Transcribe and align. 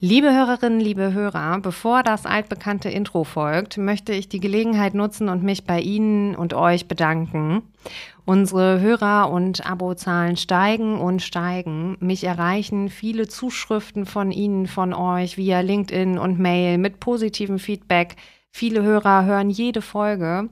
Liebe 0.00 0.34
Hörerinnen, 0.34 0.80
liebe 0.80 1.12
Hörer, 1.12 1.60
bevor 1.60 2.02
das 2.02 2.26
altbekannte 2.26 2.88
Intro 2.90 3.22
folgt, 3.22 3.78
möchte 3.78 4.12
ich 4.12 4.28
die 4.28 4.40
Gelegenheit 4.40 4.92
nutzen 4.92 5.28
und 5.28 5.44
mich 5.44 5.64
bei 5.64 5.80
Ihnen 5.80 6.34
und 6.34 6.52
euch 6.52 6.88
bedanken. 6.88 7.62
Unsere 8.24 8.80
Hörer- 8.80 9.30
und 9.30 9.64
Abozahlen 9.64 10.36
steigen 10.36 10.98
und 10.98 11.22
steigen. 11.22 11.96
Mich 12.00 12.24
erreichen 12.24 12.88
viele 12.88 13.28
Zuschriften 13.28 14.04
von 14.04 14.32
Ihnen, 14.32 14.66
von 14.66 14.92
euch 14.94 15.36
via 15.36 15.60
LinkedIn 15.60 16.18
und 16.18 16.40
Mail 16.40 16.78
mit 16.78 16.98
positivem 16.98 17.60
Feedback. 17.60 18.16
Viele 18.50 18.82
Hörer 18.82 19.24
hören 19.24 19.48
jede 19.48 19.80
Folge. 19.80 20.50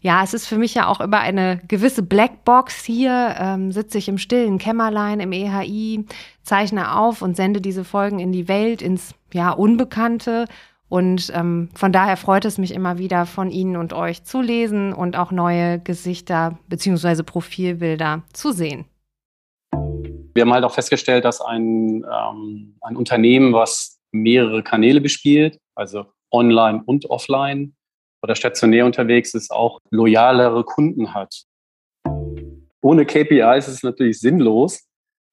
Ja, 0.00 0.22
es 0.22 0.34
ist 0.34 0.46
für 0.46 0.56
mich 0.58 0.74
ja 0.74 0.86
auch 0.86 1.00
immer 1.00 1.18
eine 1.18 1.60
gewisse 1.66 2.02
Blackbox. 2.04 2.84
Hier 2.84 3.34
ähm, 3.40 3.72
sitze 3.72 3.98
ich 3.98 4.08
im 4.08 4.18
stillen 4.18 4.58
Kämmerlein 4.58 5.18
im 5.18 5.32
EHI, 5.32 6.04
zeichne 6.46 6.96
auf 6.96 7.22
und 7.22 7.36
sende 7.36 7.60
diese 7.60 7.84
Folgen 7.84 8.18
in 8.20 8.32
die 8.32 8.48
Welt, 8.48 8.80
ins 8.80 9.14
ja 9.32 9.50
Unbekannte. 9.50 10.46
Und 10.88 11.32
ähm, 11.34 11.68
von 11.74 11.90
daher 11.90 12.16
freut 12.16 12.44
es 12.44 12.58
mich 12.58 12.72
immer 12.72 12.98
wieder, 12.98 13.26
von 13.26 13.50
Ihnen 13.50 13.76
und 13.76 13.92
euch 13.92 14.22
zu 14.22 14.40
lesen 14.40 14.92
und 14.92 15.16
auch 15.16 15.32
neue 15.32 15.80
Gesichter 15.80 16.58
beziehungsweise 16.68 17.24
Profilbilder 17.24 18.22
zu 18.32 18.52
sehen. 18.52 18.84
Wir 20.34 20.42
haben 20.42 20.52
halt 20.52 20.64
auch 20.64 20.74
festgestellt, 20.74 21.24
dass 21.24 21.40
ein, 21.40 22.04
ähm, 22.04 22.76
ein 22.80 22.96
Unternehmen, 22.96 23.52
was 23.52 23.98
mehrere 24.12 24.62
Kanäle 24.62 25.00
bespielt, 25.00 25.58
also 25.74 26.04
online 26.30 26.82
und 26.86 27.10
offline, 27.10 27.74
oder 28.22 28.34
stationär 28.34 28.86
unterwegs 28.86 29.34
ist, 29.34 29.50
auch 29.50 29.80
loyalere 29.90 30.64
Kunden 30.64 31.14
hat. 31.14 31.44
Ohne 32.80 33.04
KPIs 33.04 33.66
ist 33.66 33.74
es 33.74 33.82
natürlich 33.82 34.20
sinnlos. 34.20 34.85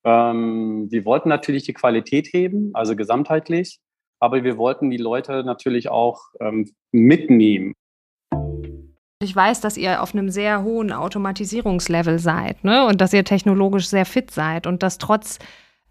Ähm, 0.05 0.88
wir 0.89 1.05
wollten 1.05 1.30
natürlich 1.30 1.63
die 1.63 1.73
Qualität 1.73 2.27
heben, 2.31 2.71
also 2.73 2.95
gesamtheitlich, 2.95 3.80
aber 4.20 4.44
wir 4.44 4.57
wollten 4.57 4.89
die 4.89 4.98
Leute 4.98 5.44
natürlich 5.44 5.89
auch 5.89 6.21
ähm, 6.39 6.70
mitnehmen. 6.91 7.73
Ich 9.22 9.36
weiß, 9.36 9.61
dass 9.61 9.77
ihr 9.77 10.02
auf 10.02 10.14
einem 10.14 10.30
sehr 10.30 10.64
hohen 10.64 10.92
Automatisierungslevel 10.92 12.19
seid 12.19 12.64
ne? 12.66 12.86
und 12.86 13.00
dass 13.00 13.14
ihr 13.14 13.23
technologisch 13.23 13.88
sehr 13.88 14.05
fit 14.05 14.31
seid 14.31 14.67
und 14.67 14.83
dass 14.83 14.97
trotz 14.97 15.39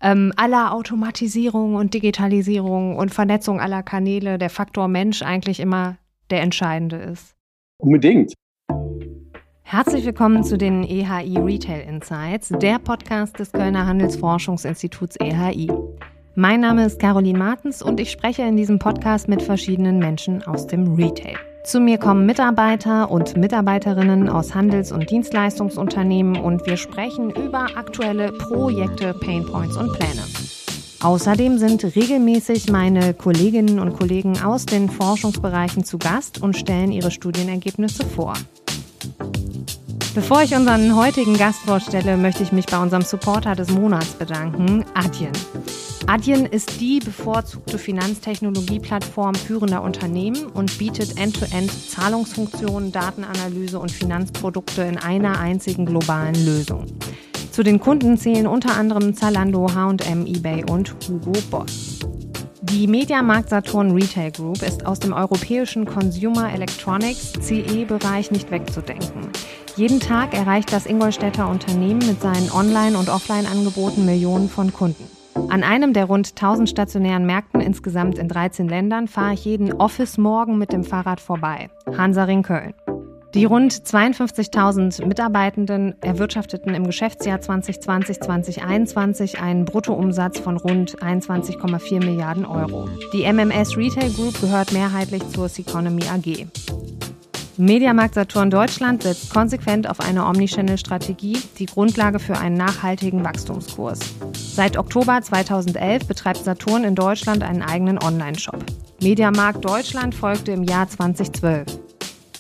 ähm, 0.03 0.33
aller 0.37 0.75
Automatisierung 0.75 1.77
und 1.77 1.95
Digitalisierung 1.95 2.97
und 2.97 3.15
Vernetzung 3.15 3.61
aller 3.61 3.83
Kanäle 3.83 4.37
der 4.37 4.51
Faktor 4.51 4.89
Mensch 4.89 5.23
eigentlich 5.23 5.61
immer 5.61 5.97
der 6.31 6.43
entscheidende 6.43 6.97
ist. 6.97 7.35
Unbedingt. 7.79 8.35
Herzlich 9.73 10.05
willkommen 10.05 10.45
zu 10.45 10.59
den 10.59 10.85
EHI 10.85 11.39
Retail 11.39 11.89
Insights, 11.89 12.51
der 12.61 12.79
Podcast 12.79 13.39
des 13.39 13.53
Kölner 13.53 13.87
Handelsforschungsinstituts 13.87 15.17
EHI. 15.17 15.73
Mein 16.35 16.61
Name 16.61 16.85
ist 16.85 17.01
Caroline 17.01 17.39
Martens 17.39 17.81
und 17.81 17.99
ich 17.99 18.11
spreche 18.11 18.43
in 18.43 18.59
diesem 18.59 18.79
Podcast 18.79 19.29
mit 19.29 19.41
verschiedenen 19.41 19.99
Menschen 19.99 20.43
aus 20.43 20.67
dem 20.67 20.95
Retail. 20.95 21.37
Zu 21.65 21.81
mir 21.81 21.97
kommen 21.97 22.27
Mitarbeiter 22.27 23.11
und 23.11 23.35
Mitarbeiterinnen 23.39 24.29
aus 24.29 24.55
Handels- 24.55 24.93
und 24.93 25.09
Dienstleistungsunternehmen 25.09 26.37
und 26.37 26.67
wir 26.67 26.77
sprechen 26.77 27.31
über 27.31 27.69
aktuelle 27.75 28.31
Projekte, 28.31 29.15
Painpoints 29.15 29.79
und 29.79 29.95
Pläne. 29.95 30.23
Außerdem 31.01 31.57
sind 31.57 31.83
regelmäßig 31.97 32.71
meine 32.71 33.15
Kolleginnen 33.15 33.79
und 33.79 33.99
Kollegen 33.99 34.39
aus 34.43 34.67
den 34.67 34.91
Forschungsbereichen 34.91 35.83
zu 35.83 35.97
Gast 35.97 36.43
und 36.43 36.59
stellen 36.59 36.93
ihre 36.93 37.11
Studienergebnisse 37.11 38.05
vor. 38.05 38.35
Bevor 40.15 40.43
ich 40.43 40.55
unseren 40.55 40.95
heutigen 40.95 41.39
Gast 41.39 41.61
vorstelle, 41.61 42.19
möchte 42.19 42.43
ich 42.43 42.53
mich 42.53 42.67
bei 42.67 42.77
unserem 42.77 43.01
Supporter 43.01 43.55
des 43.55 43.71
Monats 43.71 44.09
bedanken, 44.09 44.85
Adyen. 44.93 45.33
Adyen 46.07 46.45
ist 46.45 46.83
die 46.83 46.99
bevorzugte 46.99 47.79
Finanztechnologieplattform 47.79 49.35
führender 49.35 49.83
Unternehmen 49.83 50.47
und 50.53 50.77
bietet 50.77 51.19
End-to-End 51.19 51.71
-End 51.71 51.89
Zahlungsfunktionen, 51.89 52.93
Datenanalyse 52.93 53.79
und 53.79 53.91
Finanzprodukte 53.91 54.83
in 54.83 54.99
einer 54.99 55.39
einzigen 55.39 55.87
globalen 55.87 56.35
Lösung. 56.45 56.85
Zu 57.51 57.63
den 57.63 57.81
Kunden 57.81 58.19
zählen 58.19 58.47
unter 58.47 58.77
anderem 58.77 59.15
Zalando, 59.15 59.67
H&M, 59.75 60.27
eBay 60.27 60.65
und 60.71 60.95
Hugo 61.09 61.33
Boss. 61.51 62.01
Die 62.61 62.87
Mediamarkt 62.87 63.51
Saturn 63.51 63.91
Retail 63.93 64.31
Group 64.31 64.63
ist 64.63 64.87
aus 64.87 64.99
dem 64.99 65.13
europäischen 65.13 65.85
Consumer 65.85 66.53
Electronics 66.53 67.33
CE-Bereich 67.41 68.31
nicht 68.31 68.51
wegzudenken. 68.51 69.29
Jeden 69.77 70.01
Tag 70.01 70.35
erreicht 70.35 70.71
das 70.71 70.85
Ingolstädter 70.85 71.49
Unternehmen 71.49 72.07
mit 72.07 72.21
seinen 72.21 72.53
Online- 72.53 72.99
und 72.99 73.09
Offline-Angeboten 73.09 74.05
Millionen 74.05 74.51
von 74.51 74.71
Kunden. 74.71 75.05
An 75.49 75.63
einem 75.63 75.95
der 75.95 76.05
rund 76.05 76.31
1000 76.31 76.69
stationären 76.69 77.25
Märkten 77.25 77.63
insgesamt 77.63 78.19
in 78.19 78.29
13 78.29 78.69
Ländern 78.69 79.09
fahre 79.09 79.33
ich 79.33 79.47
jeden 79.47 79.73
Office-Morgen 79.73 80.59
mit 80.59 80.75
dem 80.75 80.85
Fahrrad 80.85 81.21
vorbei. 81.21 81.71
Hansaring 81.97 82.43
Köln. 82.43 82.75
Die 83.33 83.47
rund 83.47 83.73
52.000 83.73 85.07
Mitarbeitenden 85.07 85.95
erwirtschafteten 86.03 86.75
im 86.75 86.85
Geschäftsjahr 86.85 87.39
2020-2021 87.39 89.41
einen 89.41 89.65
Bruttoumsatz 89.65 90.39
von 90.39 90.59
rund 90.59 90.99
21,4 90.99 92.05
Milliarden 92.05 92.45
Euro. 92.45 92.91
Die 93.15 93.23
MMS 93.23 93.79
Retail 93.79 94.11
Group 94.11 94.39
gehört 94.39 94.73
mehrheitlich 94.73 95.27
zur 95.31 95.49
Seconomy 95.49 96.03
AG. 96.03 96.47
Mediamarkt 97.59 98.15
Saturn 98.15 98.49
Deutschland 98.49 99.03
setzt 99.03 99.33
konsequent 99.35 99.89
auf 99.89 100.01
eine 100.01 100.25
Omnichannel-Strategie, 100.25 101.37
die 101.59 101.67
Grundlage 101.67 102.19
für 102.19 102.39
einen 102.39 102.57
nachhaltigen 102.57 103.23
Wachstumskurs. 103.25 104.01
Seit 104.33 104.79
Oktober 104.79 105.21
2011 105.21 106.07
betreibt 106.07 106.43
Saturn 106.43 106.85
in 106.85 106.95
Deutschland 106.95 107.43
einen 107.43 107.61
eigenen 107.61 108.03
Online-Shop. 108.03 108.65
Mediamarkt 109.03 109.63
Deutschland 109.63 110.15
folgte 110.15 110.53
im 110.53 110.63
Jahr 110.63 110.89
2012. 110.89 111.67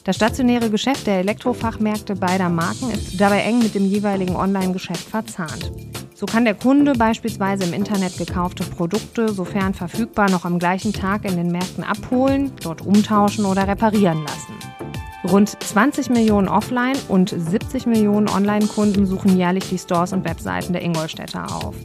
Das 0.04 0.16
stationäre 0.16 0.70
Geschäft 0.70 1.06
der 1.06 1.18
Elektrofachmärkte 1.18 2.16
beider 2.16 2.48
Marken 2.48 2.90
ist 2.90 3.20
dabei 3.20 3.42
eng 3.42 3.58
mit 3.58 3.74
dem 3.74 3.84
jeweiligen 3.84 4.34
Online-Geschäft 4.34 5.10
verzahnt. 5.10 5.70
So 6.14 6.24
kann 6.24 6.46
der 6.46 6.54
Kunde 6.54 6.94
beispielsweise 6.94 7.64
im 7.64 7.74
Internet 7.74 8.16
gekaufte 8.16 8.64
Produkte, 8.64 9.30
sofern 9.30 9.74
verfügbar, 9.74 10.30
noch 10.30 10.46
am 10.46 10.58
gleichen 10.58 10.94
Tag 10.94 11.26
in 11.26 11.36
den 11.36 11.52
Märkten 11.52 11.84
abholen, 11.84 12.52
dort 12.62 12.80
umtauschen 12.80 13.44
oder 13.44 13.68
reparieren 13.68 14.22
lassen. 14.22 14.91
Rund 15.24 15.62
20 15.62 16.10
Millionen 16.10 16.48
Offline- 16.48 16.98
und 17.08 17.30
70 17.30 17.86
Millionen 17.86 18.28
Online-Kunden 18.28 19.06
suchen 19.06 19.36
jährlich 19.36 19.68
die 19.68 19.78
Stores 19.78 20.12
und 20.12 20.24
Webseiten 20.24 20.72
der 20.72 20.82
Ingolstädter 20.82 21.46
auf. 21.54 21.76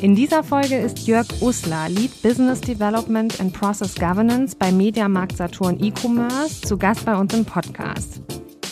In 0.00 0.14
dieser 0.14 0.42
Folge 0.42 0.76
ist 0.76 1.06
Jörg 1.06 1.26
Usler, 1.40 1.88
Lead 1.88 2.22
Business 2.22 2.60
Development 2.60 3.40
and 3.40 3.52
Process 3.52 3.94
Governance 3.94 4.56
bei 4.56 4.72
Mediamarkt 4.72 5.36
Saturn 5.36 5.82
E-Commerce, 5.82 6.62
zu 6.62 6.76
Gast 6.76 7.04
bei 7.04 7.16
uns 7.16 7.32
im 7.34 7.44
Podcast. 7.44 8.20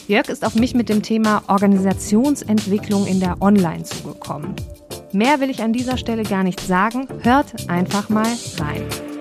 Jörg 0.09 0.29
ist 0.29 0.45
auf 0.45 0.55
mich 0.57 0.75
mit 0.75 0.89
dem 0.89 1.03
Thema 1.03 1.43
Organisationsentwicklung 1.47 3.07
in 3.07 3.21
der 3.21 3.41
Online 3.41 3.85
zugekommen. 3.85 4.55
Mehr 5.13 5.41
will 5.41 5.51
ich 5.51 5.63
an 5.63 5.73
dieser 5.73 5.97
Stelle 5.97 6.23
gar 6.23 6.43
nicht 6.43 6.61
sagen. 6.61 7.07
Hört 7.23 7.69
einfach 7.69 8.09
mal 8.09 8.27
rein. 8.59 9.12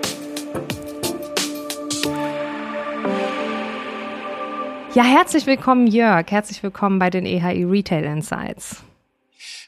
Ja, 4.94 5.04
herzlich 5.04 5.46
willkommen, 5.46 5.88
Jörg. 5.88 6.30
Herzlich 6.32 6.62
willkommen 6.64 7.00
bei 7.00 7.10
den 7.10 7.26
EHI 7.26 7.64
Retail 7.64 8.04
Insights. 8.04 8.84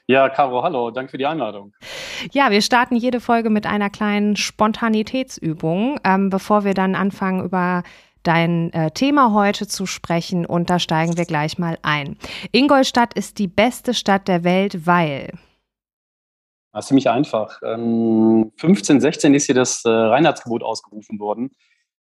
Ja, 0.05 0.27
Caro, 0.27 0.63
hallo, 0.63 0.91
danke 0.91 1.11
für 1.11 1.17
die 1.17 1.25
Einladung. 1.25 1.71
Ja, 2.33 2.51
wir 2.51 2.61
starten 2.61 2.97
jede 2.97 3.21
Folge 3.21 3.49
mit 3.49 3.65
einer 3.65 3.89
kleinen 3.89 4.35
Spontanitätsübung, 4.35 5.97
ähm, 6.03 6.29
bevor 6.29 6.65
wir 6.65 6.73
dann 6.73 6.93
anfangen 6.95 7.41
über 7.41 7.83
dein 8.23 8.73
äh, 8.73 8.91
Thema 8.91 9.31
heute 9.31 9.65
zu 9.65 9.85
sprechen 9.85 10.45
und 10.45 10.69
da 10.69 10.77
steigen 10.77 11.15
wir 11.15 11.23
gleich 11.23 11.57
mal 11.57 11.77
ein. 11.83 12.17
Ingolstadt 12.51 13.13
ist 13.13 13.39
die 13.39 13.47
beste 13.47 13.93
Stadt 13.93 14.27
der 14.27 14.43
Welt, 14.43 14.85
weil 14.85 15.31
das 16.73 16.85
ist 16.85 16.87
ziemlich 16.89 17.09
einfach. 17.09 17.61
Ähm, 17.63 18.51
15, 18.57 18.99
16 18.99 19.33
ist 19.35 19.45
hier 19.45 19.55
das 19.55 19.85
äh, 19.85 19.89
Reinheitsgebot 19.89 20.63
ausgerufen 20.63 21.19
worden. 21.19 21.51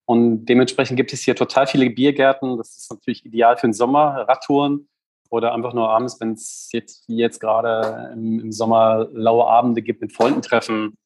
Und 0.08 0.46
dementsprechend 0.46 0.96
gibt 0.96 1.12
es 1.12 1.20
hier 1.20 1.36
total 1.36 1.66
viele 1.66 1.90
Biergärten. 1.90 2.56
Das 2.56 2.78
ist 2.78 2.90
natürlich 2.90 3.26
ideal 3.26 3.58
für 3.58 3.66
den 3.66 3.74
Sommer, 3.74 4.24
Radtouren 4.26 4.88
oder 5.28 5.52
einfach 5.52 5.74
nur 5.74 5.90
abends, 5.90 6.18
wenn 6.18 6.32
es 6.32 6.70
jetzt 6.72 7.06
wie 7.08 7.18
jetzt 7.18 7.40
gerade 7.40 8.12
im, 8.14 8.40
im, 8.40 8.50
Sommer 8.50 9.06
laue 9.12 9.46
Abende 9.46 9.82
gibt 9.82 10.00
mit 10.00 10.14
Freunden 10.14 10.40
treffen, 10.40 10.96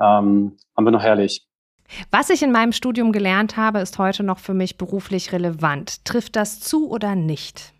ähm, 0.00 0.56
haben 0.74 0.84
wir 0.84 0.90
noch 0.90 1.02
herrlich. 1.02 1.46
Was 2.10 2.30
ich 2.30 2.42
in 2.42 2.50
meinem 2.50 2.72
Studium 2.72 3.12
gelernt 3.12 3.58
habe, 3.58 3.80
ist 3.80 3.98
heute 3.98 4.22
noch 4.22 4.38
für 4.38 4.54
mich 4.54 4.78
beruflich 4.78 5.32
relevant. 5.32 6.02
Trifft 6.06 6.34
das 6.34 6.60
zu 6.60 6.88
oder 6.88 7.14
nicht? 7.14 7.74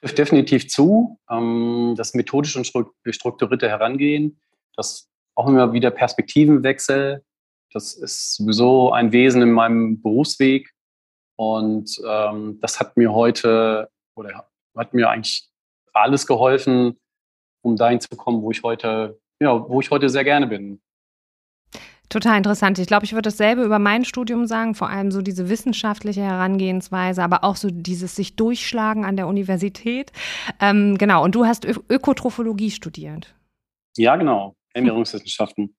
Trifft 0.00 0.18
definitiv 0.18 0.68
zu. 0.68 1.18
Ähm, 1.28 1.94
das 1.96 2.14
methodische 2.14 2.60
und 2.60 3.12
strukturierte 3.12 3.68
Herangehen, 3.68 4.38
das 4.76 5.08
auch 5.34 5.48
immer 5.48 5.72
wieder 5.72 5.90
Perspektivenwechsel, 5.90 7.24
das 7.74 7.94
ist 7.94 8.36
sowieso 8.36 8.92
ein 8.92 9.12
Wesen 9.12 9.42
in 9.42 9.50
meinem 9.50 10.00
Berufsweg. 10.00 10.70
Und 11.36 12.00
ähm, 12.08 12.58
das 12.60 12.78
hat 12.78 12.96
mir 12.96 13.12
heute 13.12 13.88
oder 14.16 14.48
hat 14.76 14.94
mir 14.94 15.10
eigentlich 15.10 15.48
alles 15.92 16.26
geholfen, 16.26 16.98
um 17.62 17.76
dahin 17.76 18.00
zu 18.00 18.08
kommen, 18.10 18.42
wo 18.42 18.52
ich 18.52 18.62
heute, 18.62 19.18
ja, 19.42 19.68
wo 19.68 19.80
ich 19.80 19.90
heute 19.90 20.08
sehr 20.08 20.24
gerne 20.24 20.46
bin. 20.46 20.80
Total 22.08 22.36
interessant. 22.36 22.78
Ich 22.78 22.86
glaube, 22.86 23.04
ich 23.04 23.12
würde 23.12 23.28
dasselbe 23.28 23.64
über 23.64 23.80
mein 23.80 24.04
Studium 24.04 24.46
sagen, 24.46 24.76
vor 24.76 24.88
allem 24.88 25.10
so 25.10 25.20
diese 25.20 25.48
wissenschaftliche 25.48 26.22
Herangehensweise, 26.22 27.24
aber 27.24 27.42
auch 27.42 27.56
so 27.56 27.70
dieses 27.72 28.14
sich 28.14 28.36
durchschlagen 28.36 29.04
an 29.04 29.16
der 29.16 29.26
Universität. 29.26 30.12
Ähm, 30.60 30.96
genau, 30.96 31.24
und 31.24 31.34
du 31.34 31.44
hast 31.44 31.64
Ö 31.64 31.74
Ökotrophologie 31.88 32.70
studiert. 32.70 33.34
Ja, 33.96 34.14
genau, 34.14 34.54
Ernährungswissenschaften. 34.74 35.74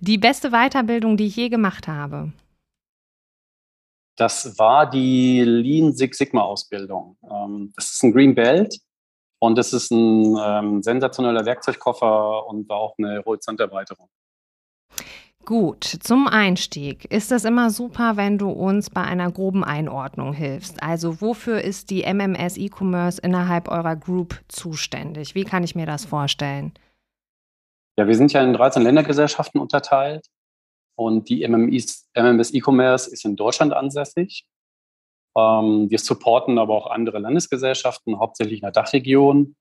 Die 0.00 0.18
beste 0.18 0.50
Weiterbildung, 0.50 1.16
die 1.16 1.26
ich 1.26 1.36
je 1.36 1.48
gemacht 1.48 1.88
habe. 1.88 2.32
Das 4.16 4.58
war 4.58 4.90
die 4.90 5.42
Lean 5.42 5.94
Six 5.94 6.18
Sigma 6.18 6.42
Ausbildung. 6.42 7.16
Ähm, 7.30 7.72
das 7.76 7.92
ist 7.92 8.02
ein 8.02 8.12
Green 8.12 8.34
Belt 8.34 8.78
und 9.38 9.56
das 9.56 9.72
ist 9.72 9.92
ein 9.92 10.36
ähm, 10.40 10.82
sensationeller 10.82 11.44
Werkzeugkoffer 11.46 12.46
und 12.46 12.68
war 12.68 12.78
auch 12.78 12.94
eine 12.98 13.22
Horizonterweiterung. 13.24 14.08
Gut, 15.44 15.84
zum 15.84 16.26
Einstieg 16.28 17.06
ist 17.06 17.32
es 17.32 17.46
immer 17.46 17.70
super, 17.70 18.18
wenn 18.18 18.36
du 18.36 18.50
uns 18.50 18.90
bei 18.90 19.00
einer 19.00 19.30
groben 19.30 19.64
Einordnung 19.64 20.34
hilfst. 20.34 20.82
Also 20.82 21.22
wofür 21.22 21.62
ist 21.62 21.88
die 21.88 22.02
MMS 22.02 22.58
E-Commerce 22.58 23.18
innerhalb 23.22 23.68
eurer 23.68 23.96
Group 23.96 24.38
zuständig? 24.48 25.34
Wie 25.34 25.44
kann 25.44 25.64
ich 25.64 25.74
mir 25.74 25.86
das 25.86 26.04
vorstellen? 26.04 26.72
Ja, 27.98 28.06
wir 28.06 28.14
sind 28.14 28.32
ja 28.32 28.44
in 28.44 28.52
13 28.52 28.80
Ländergesellschaften 28.80 29.60
unterteilt 29.60 30.28
und 30.96 31.28
die 31.28 31.42
MMS 31.42 32.06
E-Commerce 32.14 33.10
ist 33.10 33.24
in 33.24 33.34
Deutschland 33.34 33.72
ansässig. 33.72 34.46
Ähm, 35.36 35.90
wir 35.90 35.98
supporten 35.98 36.60
aber 36.60 36.74
auch 36.74 36.86
andere 36.92 37.18
Landesgesellschaften, 37.18 38.20
hauptsächlich 38.20 38.60
in 38.60 38.66
der 38.66 38.70
Dachregion. 38.70 39.56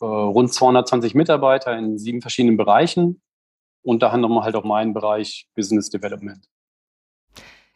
Äh, 0.00 0.04
rund 0.04 0.52
220 0.52 1.16
Mitarbeiter 1.16 1.76
in 1.76 1.98
sieben 1.98 2.20
verschiedenen 2.20 2.56
Bereichen. 2.56 3.20
Unter 3.82 4.12
anderem 4.12 4.44
halt 4.44 4.54
auch 4.54 4.64
meinen 4.64 4.94
Bereich 4.94 5.48
Business 5.56 5.90
Development. 5.90 6.46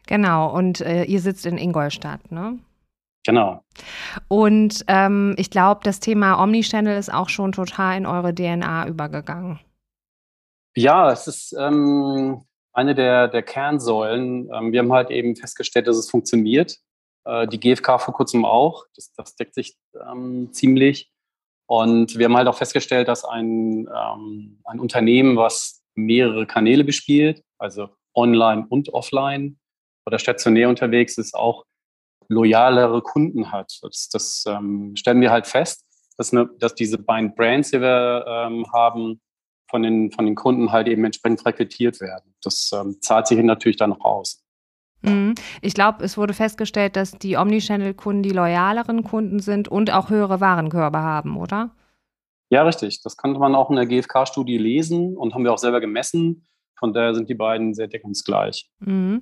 Genau, 0.07 0.55
und 0.55 0.79
äh, 0.79 1.03
ihr 1.03 1.19
sitzt 1.19 1.45
in 1.45 1.57
Ingolstadt, 1.57 2.31
ne? 2.31 2.59
Genau. 3.25 3.65
Und 4.29 4.85
ähm, 4.87 5.35
ich 5.37 5.49
glaube, 5.49 5.81
das 5.83 5.99
Thema 5.99 6.41
Omnichannel 6.41 6.97
ist 6.97 7.13
auch 7.13 7.27
schon 7.27 7.51
total 7.51 7.97
in 7.97 8.05
eure 8.05 8.33
DNA 8.33 8.87
übergegangen. 8.87 9.59
Ja, 10.75 11.11
es 11.11 11.27
ist 11.27 11.53
ähm, 11.57 12.43
eine 12.73 12.95
der, 12.95 13.27
der 13.27 13.43
Kernsäulen. 13.43 14.49
Ähm, 14.53 14.71
wir 14.71 14.79
haben 14.79 14.93
halt 14.93 15.09
eben 15.09 15.35
festgestellt, 15.35 15.87
dass 15.87 15.97
es 15.97 16.09
funktioniert. 16.09 16.77
Äh, 17.25 17.47
die 17.47 17.59
GfK 17.59 17.99
vor 17.99 18.13
kurzem 18.13 18.45
auch. 18.45 18.85
Das, 18.95 19.11
das 19.13 19.35
deckt 19.35 19.53
sich 19.53 19.75
ähm, 20.09 20.49
ziemlich. 20.53 21.11
Und 21.67 22.17
wir 22.17 22.25
haben 22.25 22.37
halt 22.37 22.47
auch 22.47 22.57
festgestellt, 22.57 23.07
dass 23.07 23.23
ein, 23.25 23.87
ähm, 23.93 24.59
ein 24.65 24.79
Unternehmen, 24.79 25.37
was 25.37 25.81
mehrere 25.95 26.45
Kanäle 26.45 26.83
bespielt, 26.83 27.43
also 27.57 27.89
online 28.13 28.65
und 28.69 28.93
offline 28.93 29.57
oder 30.05 30.19
stationär 30.19 30.69
unterwegs 30.69 31.17
ist, 31.17 31.33
auch 31.33 31.65
loyalere 32.27 33.01
Kunden 33.01 33.51
hat. 33.51 33.77
Das, 33.81 34.09
das 34.09 34.43
ähm, 34.47 34.95
stellen 34.95 35.21
wir 35.21 35.31
halt 35.31 35.47
fest, 35.47 35.85
dass, 36.17 36.33
eine, 36.33 36.49
dass 36.59 36.75
diese 36.75 36.97
beiden 36.97 37.35
Brands, 37.35 37.71
die 37.71 37.81
wir 37.81 38.25
ähm, 38.27 38.65
haben, 38.73 39.21
von 39.71 39.81
den, 39.81 40.11
von 40.11 40.25
den 40.25 40.35
Kunden 40.35 40.71
halt 40.71 40.87
eben 40.87 41.03
entsprechend 41.03 41.41
frequentiert 41.41 41.99
werden. 41.99 42.35
Das 42.43 42.71
ähm, 42.73 42.97
zahlt 43.01 43.25
sich 43.25 43.41
natürlich 43.41 43.77
dann 43.77 43.89
noch 43.89 44.01
aus. 44.01 44.43
Mhm. 45.01 45.33
Ich 45.61 45.73
glaube, 45.73 46.03
es 46.03 46.17
wurde 46.17 46.35
festgestellt, 46.35 46.95
dass 46.95 47.13
die 47.13 47.37
Omnichannel-Kunden 47.37 48.21
die 48.21 48.29
loyaleren 48.29 49.03
Kunden 49.03 49.39
sind 49.39 49.67
und 49.67 49.91
auch 49.91 50.09
höhere 50.09 50.39
Warenkörbe 50.39 50.99
haben, 50.99 51.37
oder? 51.37 51.71
Ja, 52.49 52.63
richtig. 52.63 53.01
Das 53.01 53.17
konnte 53.17 53.39
man 53.39 53.55
auch 53.55 53.69
in 53.69 53.77
der 53.77 53.85
GfK-Studie 53.87 54.57
lesen 54.57 55.17
und 55.17 55.33
haben 55.33 55.43
wir 55.43 55.53
auch 55.53 55.57
selber 55.57 55.79
gemessen. 55.79 56.45
Von 56.79 56.93
daher 56.93 57.13
sind 57.13 57.29
die 57.29 57.35
beiden 57.35 57.73
sehr 57.73 57.87
deckungsgleich. 57.87 58.69
Mhm. 58.79 59.21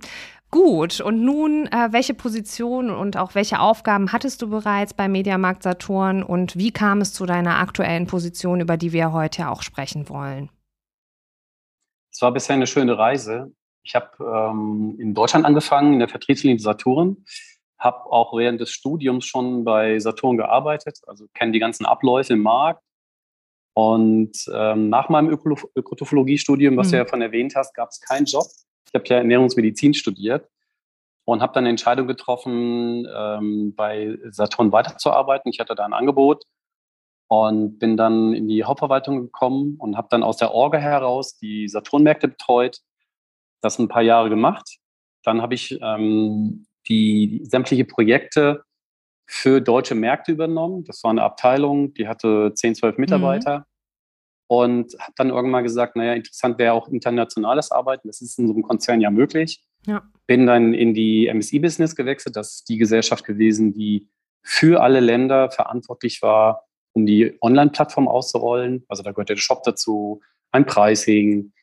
Gut, 0.52 1.00
und 1.00 1.24
nun, 1.24 1.68
äh, 1.68 1.90
welche 1.92 2.16
Position 2.16 2.90
und 2.90 3.18
auch 3.18 3.36
welche 3.36 3.60
Aufgaben 3.60 4.12
hattest 4.12 4.42
du 4.42 4.50
bereits 4.50 4.96
bei 4.96 5.08
Mediamarkt 5.08 5.62
Saturn 5.62 6.24
und 6.24 6.58
wie 6.58 6.72
kam 6.72 7.02
es 7.02 7.14
zu 7.14 7.28
deiner 7.28 7.60
aktuellen 7.60 8.08
Position, 8.08 8.60
über 8.60 8.76
die 8.76 8.92
wir 8.92 9.14
heute 9.14 9.50
auch 9.50 9.62
sprechen 9.62 10.10
wollen? 10.10 10.50
Es 12.12 12.22
war 12.22 12.32
bisher 12.32 12.56
eine 12.56 12.66
schöne 12.66 12.98
Reise. 12.98 13.52
Ich 13.84 13.94
habe 13.94 14.10
ähm, 14.20 14.96
in 15.00 15.14
Deutschland 15.14 15.46
angefangen, 15.46 15.94
in 15.94 16.00
der 16.00 16.10
Vertriebslinie 16.10 16.60
Saturn, 16.60 17.24
habe 17.78 18.06
auch 18.12 18.36
während 18.36 18.60
des 18.60 18.72
Studiums 18.72 19.26
schon 19.26 19.64
bei 19.64 20.00
Saturn 20.00 20.38
gearbeitet, 20.38 21.00
also 21.08 21.28
kenne 21.34 21.52
die 21.52 21.60
ganzen 21.60 21.86
Abläufe 21.86 22.34
im 22.34 22.42
Markt. 22.42 22.84
Und 23.80 24.34
ähm, 24.54 24.90
nach 24.90 25.08
meinem 25.08 25.30
Ökotrophologie-Studium, 25.30 26.76
was 26.76 26.88
mhm. 26.88 26.92
du 26.92 26.98
ja 26.98 27.06
von 27.06 27.22
erwähnt 27.22 27.56
hast, 27.56 27.74
gab 27.74 27.88
es 27.92 28.02
keinen 28.02 28.26
Job. 28.26 28.44
Ich 28.86 28.94
habe 28.94 29.06
ja 29.08 29.18
Ernährungsmedizin 29.20 29.94
studiert 29.94 30.50
und 31.24 31.42
habe 31.42 31.54
dann 31.54 31.64
eine 31.64 31.70
Entscheidung 31.70 32.06
getroffen, 32.06 33.08
ähm, 33.10 33.74
bei 33.78 34.18
Saturn 34.32 34.74
weiterzuarbeiten. 34.74 35.50
Ich 35.50 35.62
hatte 35.62 35.76
da 35.76 35.86
ein 35.86 35.94
Angebot 35.94 36.44
und 37.30 37.80
bin 37.80 37.96
dann 37.96 38.34
in 38.34 38.50
die 38.50 38.66
Hauptverwaltung 38.66 39.22
gekommen 39.22 39.78
und 39.78 39.96
habe 39.96 40.10
dann 40.12 40.24
aus 40.24 40.36
der 40.36 40.54
Orga 40.54 40.78
heraus 40.78 41.38
die 41.38 41.70
Saturnmärkte 41.70 42.28
betreut, 42.28 42.80
das 43.62 43.80
ein 43.80 43.88
paar 43.88 44.02
Jahre 44.02 44.30
gemacht. 44.30 44.80
Dann 45.24 45.42
habe 45.42 45.54
ich 45.54 45.80
ähm, 45.82 46.66
die 46.90 47.40
sämtliche 47.46 47.86
Projekte 47.86 48.66
für 49.26 49.62
deutsche 49.62 49.96
Märkte 49.96 50.34
übernommen. 50.34 50.84
Das 50.84 51.02
war 51.06 51.12
eine 51.12 51.24
Abteilung, 51.24 51.94
die 51.94 52.10
hatte 52.10 52.52
10, 52.54 52.76
12 52.76 52.98
mhm. 52.98 53.02
Mitarbeiter. 53.02 53.60
Mhm 53.60 53.69
und 54.50 54.96
habe 55.00 55.14
dann 55.16 55.30
irgendwann 55.30 55.64
gesagt, 55.64 55.96
naja, 55.96 56.14
interessant 56.14 56.58
wäre 56.58 56.74
auch 56.74 56.88
internationales 56.88 57.72
Arbeiten. 57.72 58.08
Das 58.08 58.20
ist 58.20 58.40
in 58.40 58.48
so 58.48 58.54
einem 58.54 58.64
Konzern 58.64 59.00
ja 59.00 59.12
möglich. 59.12 59.64
Ja. 59.86 60.02
Bin 60.26 60.48
dann 60.48 60.74
in 60.74 60.96
die 60.96 61.32
MSI-Business 61.32 61.96
gewechselt. 61.96 62.36
Das 62.36 62.56
ist 62.56 62.70
die 62.70 62.80
Gesellschaft 62.80 63.26
gewesen, 63.26 63.74
die 63.74 64.10
für 64.42 64.82
alle 64.82 65.02
Länder 65.02 65.52
verantwortlich 65.52 66.24
war, 66.24 66.64
um 66.94 67.06
die 67.06 67.38
Online-Plattform 67.42 68.08
auszurollen. 68.08 68.86
Also 68.88 69.04
da 69.04 69.12
gehört 69.12 69.30
der 69.30 69.38
Shop 69.38 69.62
dazu, 69.64 70.22
ein 70.52 70.66
Pricing 70.66 71.54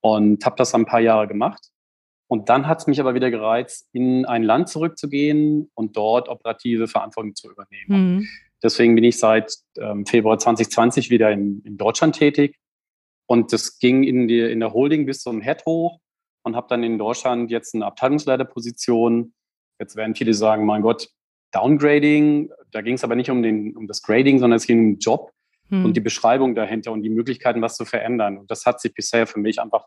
und 0.00 0.44
habe 0.44 0.56
das 0.56 0.74
ein 0.74 0.84
paar 0.84 1.00
Jahre 1.00 1.28
gemacht. 1.28 1.68
Und 2.26 2.48
dann 2.48 2.66
hat 2.66 2.80
es 2.80 2.88
mich 2.88 2.98
aber 2.98 3.14
wieder 3.14 3.30
gereizt, 3.30 3.88
in 3.92 4.26
ein 4.26 4.42
Land 4.42 4.68
zurückzugehen 4.68 5.70
und 5.74 5.96
dort 5.96 6.28
operative 6.28 6.88
Verantwortung 6.88 7.36
zu 7.36 7.52
übernehmen. 7.52 8.16
Mhm. 8.16 8.28
Deswegen 8.62 8.94
bin 8.94 9.04
ich 9.04 9.18
seit 9.18 9.54
ähm, 9.78 10.06
Februar 10.06 10.38
2020 10.38 11.10
wieder 11.10 11.30
in, 11.30 11.62
in, 11.64 11.76
Deutschland 11.76 12.16
tätig. 12.16 12.58
Und 13.26 13.52
das 13.52 13.78
ging 13.78 14.02
in, 14.02 14.28
die, 14.28 14.40
in 14.40 14.60
der 14.60 14.72
Holding 14.72 15.06
bis 15.06 15.22
zum 15.22 15.40
Head 15.40 15.64
hoch 15.66 15.98
und 16.44 16.54
habe 16.54 16.66
dann 16.68 16.82
in 16.82 16.98
Deutschland 16.98 17.50
jetzt 17.50 17.74
eine 17.74 17.86
Abteilungsleiterposition. 17.86 19.34
Jetzt 19.80 19.96
werden 19.96 20.14
viele 20.14 20.34
sagen, 20.34 20.64
mein 20.64 20.82
Gott, 20.82 21.08
Downgrading. 21.52 22.50
Da 22.70 22.82
ging 22.82 22.94
es 22.94 23.04
aber 23.04 23.16
nicht 23.16 23.30
um, 23.30 23.42
den, 23.42 23.76
um 23.76 23.86
das 23.86 24.02
Grading, 24.02 24.38
sondern 24.38 24.56
es 24.56 24.66
ging 24.66 24.78
um 24.78 24.84
den 24.94 24.98
Job 24.98 25.32
hm. 25.68 25.84
und 25.84 25.96
die 25.96 26.00
Beschreibung 26.00 26.54
dahinter 26.54 26.92
und 26.92 27.02
die 27.02 27.10
Möglichkeiten, 27.10 27.62
was 27.62 27.76
zu 27.76 27.84
verändern. 27.84 28.38
Und 28.38 28.50
das 28.50 28.66
hat 28.66 28.80
sich 28.80 28.94
bisher 28.94 29.26
für 29.26 29.40
mich 29.40 29.60
einfach 29.60 29.86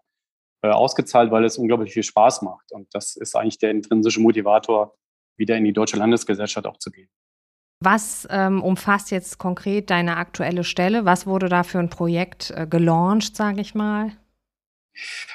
äh, 0.62 0.70
ausgezahlt, 0.70 1.32
weil 1.32 1.46
es 1.46 1.58
unglaublich 1.58 1.94
viel 1.94 2.04
Spaß 2.04 2.42
macht. 2.42 2.72
Und 2.72 2.88
das 2.94 3.16
ist 3.16 3.36
eigentlich 3.36 3.60
der 3.60 3.72
intrinsische 3.72 4.20
Motivator, 4.20 4.96
wieder 5.38 5.58
in 5.58 5.66
die 5.66 5.74
deutsche 5.74 5.98
Landesgesellschaft 5.98 6.66
auch 6.66 6.78
zu 6.78 6.92
gehen. 6.92 7.10
Was 7.80 8.28
ähm, 8.32 8.64
umfasst 8.64 9.12
jetzt 9.12 9.38
konkret 9.38 9.90
deine 9.90 10.18
aktuelle 10.18 10.64
Stelle? 10.64 11.06
Was 11.06 11.28
wurde 11.28 11.50
da 11.50 11.64
für 11.64 11.80
ein 11.80 11.90
Projekt 11.90 12.52
äh, 12.56 12.66
gelauncht, 12.68 13.36
sage 13.36 13.62
ich 13.62 13.76
mal? 13.76 14.12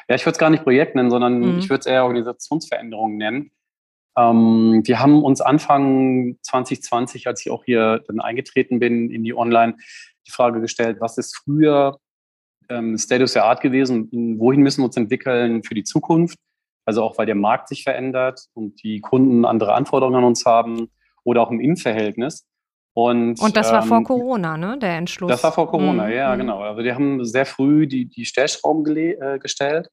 Ja, 0.08 0.14
ich 0.14 0.24
würde 0.24 0.32
es 0.32 0.38
gar 0.38 0.50
nicht 0.50 0.62
Projekt 0.62 0.94
nennen, 0.94 1.10
sondern 1.10 1.40
mhm. 1.40 1.58
ich 1.58 1.68
würde 1.68 1.80
es 1.80 1.86
eher 1.86 2.04
Organisationsveränderungen 2.04 3.18
nennen. 3.18 3.50
Ähm, 4.16 4.82
wir 4.84 5.00
haben 5.00 5.22
uns 5.22 5.40
Anfang 5.40 6.38
2020, 6.42 7.26
als 7.26 7.42
ich 7.42 7.50
auch 7.50 7.64
hier 7.64 8.02
dann 8.08 8.20
eingetreten 8.20 8.78
bin 8.78 9.10
in 9.10 9.22
die 9.22 9.34
Online, 9.34 9.76
die 10.26 10.30
Frage 10.30 10.60
gestellt, 10.60 10.96
was 11.00 11.18
ist 11.18 11.36
früher 11.36 11.98
ähm, 12.70 12.96
Status 12.96 13.34
der 13.34 13.44
Art 13.44 13.60
gewesen? 13.60 14.08
Wohin 14.38 14.62
müssen 14.62 14.80
wir 14.80 14.86
uns 14.86 14.96
entwickeln 14.96 15.62
für 15.62 15.74
die 15.74 15.84
Zukunft? 15.84 16.38
Also 16.86 17.02
auch, 17.02 17.18
weil 17.18 17.26
der 17.26 17.34
Markt 17.34 17.68
sich 17.68 17.84
verändert 17.84 18.46
und 18.54 18.82
die 18.82 19.00
Kunden 19.00 19.44
andere 19.44 19.74
Anforderungen 19.74 20.16
an 20.16 20.24
uns 20.24 20.46
haben 20.46 20.88
oder 21.24 21.42
auch 21.42 21.50
im 21.50 21.60
Innenverhältnis. 21.60 22.46
Und, 22.92 23.40
und 23.40 23.56
das 23.56 23.70
war 23.72 23.82
ähm, 23.82 23.88
vor 23.88 24.04
Corona, 24.04 24.56
ne, 24.56 24.76
der 24.78 24.96
Entschluss? 24.96 25.30
Das 25.30 25.44
war 25.44 25.52
vor 25.52 25.68
Corona, 25.68 26.06
mhm. 26.06 26.12
ja, 26.12 26.34
mhm. 26.34 26.40
genau. 26.40 26.60
Also 26.60 26.82
die 26.82 26.92
haben 26.92 27.24
sehr 27.24 27.46
früh 27.46 27.86
die, 27.86 28.06
die 28.06 28.24
Stellschrauben 28.24 28.84
äh, 28.96 29.38
gestellt. 29.38 29.88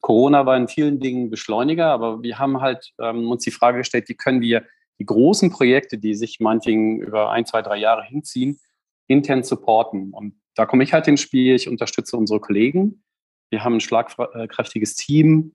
Corona 0.00 0.44
war 0.44 0.56
in 0.56 0.68
vielen 0.68 1.00
Dingen 1.00 1.30
Beschleuniger, 1.30 1.86
aber 1.86 2.22
wir 2.22 2.38
haben 2.38 2.60
halt 2.60 2.92
ähm, 3.00 3.30
uns 3.30 3.44
die 3.44 3.50
Frage 3.50 3.78
gestellt, 3.78 4.08
wie 4.08 4.14
können 4.14 4.40
wir 4.40 4.64
die 4.98 5.06
großen 5.06 5.50
Projekte, 5.50 5.98
die 5.98 6.14
sich 6.14 6.40
manchen 6.40 7.00
über 7.00 7.30
ein, 7.30 7.46
zwei, 7.46 7.62
drei 7.62 7.76
Jahre 7.76 8.04
hinziehen, 8.04 8.58
intern 9.06 9.42
supporten. 9.42 10.12
Und 10.12 10.40
da 10.54 10.66
komme 10.66 10.84
ich 10.84 10.92
halt 10.92 11.06
ins 11.08 11.20
Spiel. 11.20 11.54
Ich 11.54 11.68
unterstütze 11.68 12.16
unsere 12.16 12.40
Kollegen. 12.40 13.04
Wir 13.50 13.62
haben 13.62 13.74
ein 13.74 13.80
schlagkräftiges 13.80 14.96
Team, 14.96 15.54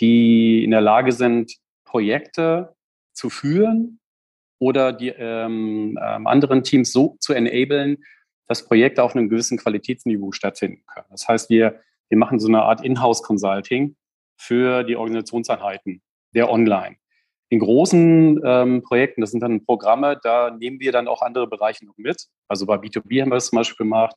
die 0.00 0.64
in 0.64 0.72
der 0.72 0.80
Lage 0.80 1.12
sind, 1.12 1.56
Projekte 1.84 2.74
zu 3.14 3.30
führen, 3.30 4.00
oder 4.58 4.92
die 4.92 5.08
ähm, 5.08 5.98
ähm, 6.02 6.26
anderen 6.26 6.62
Teams 6.62 6.92
so 6.92 7.16
zu 7.20 7.32
enablen, 7.32 8.04
dass 8.48 8.66
Projekte 8.66 9.02
auf 9.02 9.14
einem 9.14 9.28
gewissen 9.28 9.58
Qualitätsniveau 9.58 10.32
stattfinden 10.32 10.82
können. 10.86 11.06
Das 11.10 11.26
heißt, 11.28 11.50
wir 11.50 11.80
wir 12.08 12.18
machen 12.18 12.38
so 12.38 12.48
eine 12.48 12.62
Art 12.62 12.84
Inhouse-Consulting 12.84 13.96
für 14.36 14.84
die 14.84 14.96
Organisationseinheiten 14.96 16.02
der 16.34 16.50
Online. 16.50 16.96
In 17.48 17.60
großen 17.60 18.40
ähm, 18.44 18.82
Projekten, 18.82 19.20
das 19.20 19.30
sind 19.30 19.40
dann 19.40 19.64
Programme, 19.64 20.18
da 20.22 20.50
nehmen 20.50 20.80
wir 20.80 20.92
dann 20.92 21.08
auch 21.08 21.22
andere 21.22 21.46
Bereiche 21.46 21.86
noch 21.86 21.96
mit. 21.96 22.26
Also 22.48 22.66
bei 22.66 22.74
B2B 22.74 23.22
haben 23.22 23.30
wir 23.30 23.36
das 23.36 23.48
zum 23.48 23.58
Beispiel 23.58 23.84
gemacht, 23.84 24.16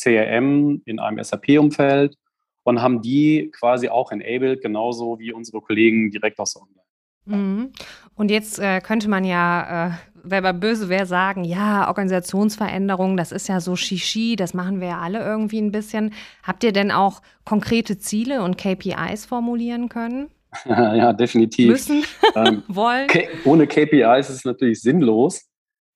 CRM 0.00 0.82
in 0.84 1.00
einem 1.00 1.22
SAP-Umfeld 1.22 2.16
und 2.62 2.80
haben 2.80 3.02
die 3.02 3.50
quasi 3.50 3.88
auch 3.88 4.12
enabled, 4.12 4.62
genauso 4.62 5.18
wie 5.18 5.32
unsere 5.32 5.60
Kollegen 5.60 6.10
direkt 6.10 6.38
aus 6.38 6.56
Online. 6.56 6.87
Mhm. 7.36 7.72
Und 8.14 8.30
jetzt 8.30 8.58
äh, 8.58 8.80
könnte 8.80 9.08
man 9.08 9.24
ja, 9.24 9.88
äh, 9.88 9.90
wenn 10.24 10.42
man 10.42 10.58
böse 10.58 10.88
wäre, 10.88 11.06
sagen, 11.06 11.44
ja, 11.44 11.86
Organisationsveränderung, 11.88 13.16
das 13.16 13.32
ist 13.32 13.48
ja 13.48 13.60
so 13.60 13.76
Shishi, 13.76 14.36
das 14.36 14.54
machen 14.54 14.80
wir 14.80 14.88
ja 14.88 14.98
alle 14.98 15.20
irgendwie 15.20 15.60
ein 15.60 15.72
bisschen. 15.72 16.12
Habt 16.42 16.64
ihr 16.64 16.72
denn 16.72 16.90
auch 16.90 17.22
konkrete 17.44 17.98
Ziele 17.98 18.42
und 18.42 18.58
KPIs 18.58 19.26
formulieren 19.26 19.88
können? 19.88 20.30
ja, 20.66 21.12
definitiv. 21.12 21.68
Müssen, 21.68 22.04
ähm, 22.34 22.62
wollen. 22.68 23.08
Ohne 23.44 23.66
KPIs 23.66 24.30
ist 24.30 24.36
es 24.36 24.44
natürlich 24.44 24.80
sinnlos. 24.80 25.48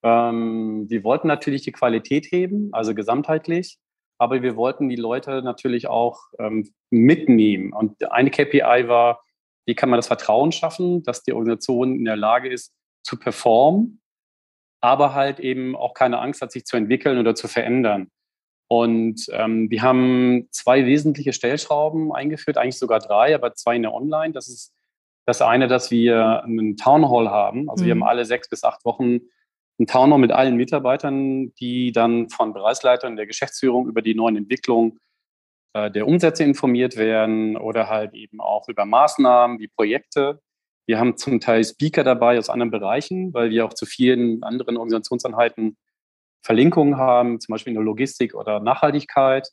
Ähm, 0.03 0.87
wir 0.89 1.05
wollten 1.05 1.29
natürlich 1.29 1.63
die 1.63 1.73
Qualität 1.73 2.27
heben, 2.31 2.69
also 2.73 2.95
gesamtheitlich, 2.95 3.79
aber 4.19 4.43
wir 4.43 4.57
wollten 4.57 4.89
die 4.89 4.97
Leute 4.97 5.43
natürlich 5.43 5.89
auch 5.89 6.21
ähm, 6.39 6.69
mitnehmen. 6.91 7.73
Und 7.73 8.11
eine 8.13 8.31
KPI 8.31 8.89
war, 8.89 9.23
wie 9.67 9.75
kann 9.75 9.91
man 9.91 9.99
das 9.99 10.09
Vertrauen 10.09 10.53
schaffen, 10.53 11.03
dass 11.03 11.23
die 11.23 11.33
Organisation 11.33 11.97
in 11.97 12.05
der 12.05 12.17
Lage 12.17 12.49
ist, 12.49 12.73
zu 13.03 13.19
performen, 13.19 14.01
aber 14.81 15.15
halt 15.15 15.41
eben 15.41 15.77
auch 15.77 15.95
keine 15.95 16.19
Angst 16.19 16.43
hat, 16.43 16.53
sich 16.53 16.65
zu 16.65 16.77
entwickeln 16.77 17.19
oder 17.19 17.35
zu 17.35 17.49
verändern. 17.49 18.09
Und 18.69 19.27
ähm, 19.33 19.71
wir 19.71 19.83
haben 19.83 20.49
zwei 20.51 20.87
wesentliche 20.87 21.33
Stellschrauben 21.33 22.13
eingeführt, 22.13 22.57
eigentlich 22.57 22.79
sogar 22.79 23.01
drei, 23.01 23.35
aber 23.35 23.55
zwei 23.55 23.77
in 23.77 23.83
der 23.83 23.93
Online. 23.93 24.33
Das 24.33 24.49
ist 24.49 24.73
das 25.27 25.43
eine, 25.43 25.69
dass 25.69 25.91
wir 25.91 26.43
einen 26.45 26.77
Town 26.77 27.09
Hall 27.09 27.31
haben. 27.31 27.69
Also 27.69 27.85
mhm. 27.85 27.87
wir 27.87 27.95
haben 27.95 28.03
alle 28.03 28.25
sechs 28.25 28.49
bis 28.49 28.65
acht 28.65 28.85
Wochen 28.85 29.21
einen 29.79 29.87
Town 29.87 30.11
Hall 30.13 30.19
mit 30.19 30.33
allen 30.33 30.57
Mitarbeitern, 30.57 31.53
die 31.55 31.93
dann 31.93 32.29
von 32.31 32.53
Bereichsleitern 32.53 33.17
der 33.17 33.27
Geschäftsführung 33.27 33.89
über 33.89 34.03
die 34.03 34.15
neuen 34.15 34.37
Entwicklungen 34.37 34.99
äh, 35.75 35.91
der 35.91 36.07
Umsätze 36.07 36.45
informiert 36.45 36.97
werden 36.97 37.57
oder 37.57 37.89
halt 37.89 38.15
eben 38.15 38.41
auch 38.41 38.69
über 38.69 38.85
Maßnahmen 38.85 39.59
wie 39.59 39.69
Projekte. 39.69 40.41
Wir 40.87 40.99
haben 40.99 41.17
zum 41.17 41.41
Teil 41.41 41.65
Speaker 41.65 42.05
dabei 42.05 42.39
aus 42.39 42.51
anderen 42.51 42.71
Bereichen, 42.71 43.33
weil 43.33 43.51
wir 43.51 43.65
auch 43.65 43.73
zu 43.73 43.87
vielen 43.87 44.43
anderen 44.43 44.77
Organisationseinheiten 44.77 45.77
Verlinkungen 46.43 46.97
haben, 46.97 47.41
zum 47.41 47.53
Beispiel 47.53 47.71
in 47.71 47.77
der 47.77 47.85
Logistik 47.85 48.35
oder 48.35 48.61
Nachhaltigkeit, 48.61 49.49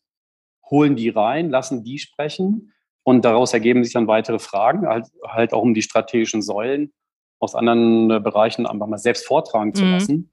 holen 0.70 0.96
die 0.96 1.10
rein, 1.10 1.50
lassen 1.50 1.84
die 1.84 2.00
sprechen 2.00 2.74
und 3.04 3.26
daraus 3.26 3.54
ergeben 3.54 3.84
sich 3.84 3.94
dann 3.94 4.08
weitere 4.08 4.40
Fragen, 4.40 4.88
halt, 4.88 5.08
halt 5.26 5.54
auch 5.54 5.62
um 5.62 5.74
die 5.74 5.82
strategischen 5.82 6.42
Säulen 6.42 6.94
aus 7.40 7.56
anderen 7.56 8.12
äh, 8.12 8.20
Bereichen 8.20 8.66
einfach 8.66 8.88
mal 8.88 8.98
selbst 8.98 9.26
vortragen 9.26 9.74
zu 9.74 9.86
mhm. 9.86 10.30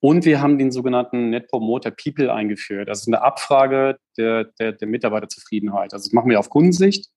Und 0.00 0.24
wir 0.24 0.40
haben 0.40 0.58
den 0.58 0.70
sogenannten 0.70 1.30
Net 1.30 1.48
Promoter 1.48 1.90
People 1.90 2.32
eingeführt. 2.32 2.88
Das 2.88 3.00
ist 3.00 3.08
eine 3.08 3.22
Abfrage 3.22 3.98
der, 4.16 4.44
der, 4.44 4.72
der 4.72 4.88
Mitarbeiterzufriedenheit. 4.88 5.92
Also 5.92 6.06
das 6.06 6.12
machen 6.12 6.30
wir 6.30 6.38
auf 6.38 6.50
Kundensicht, 6.50 7.08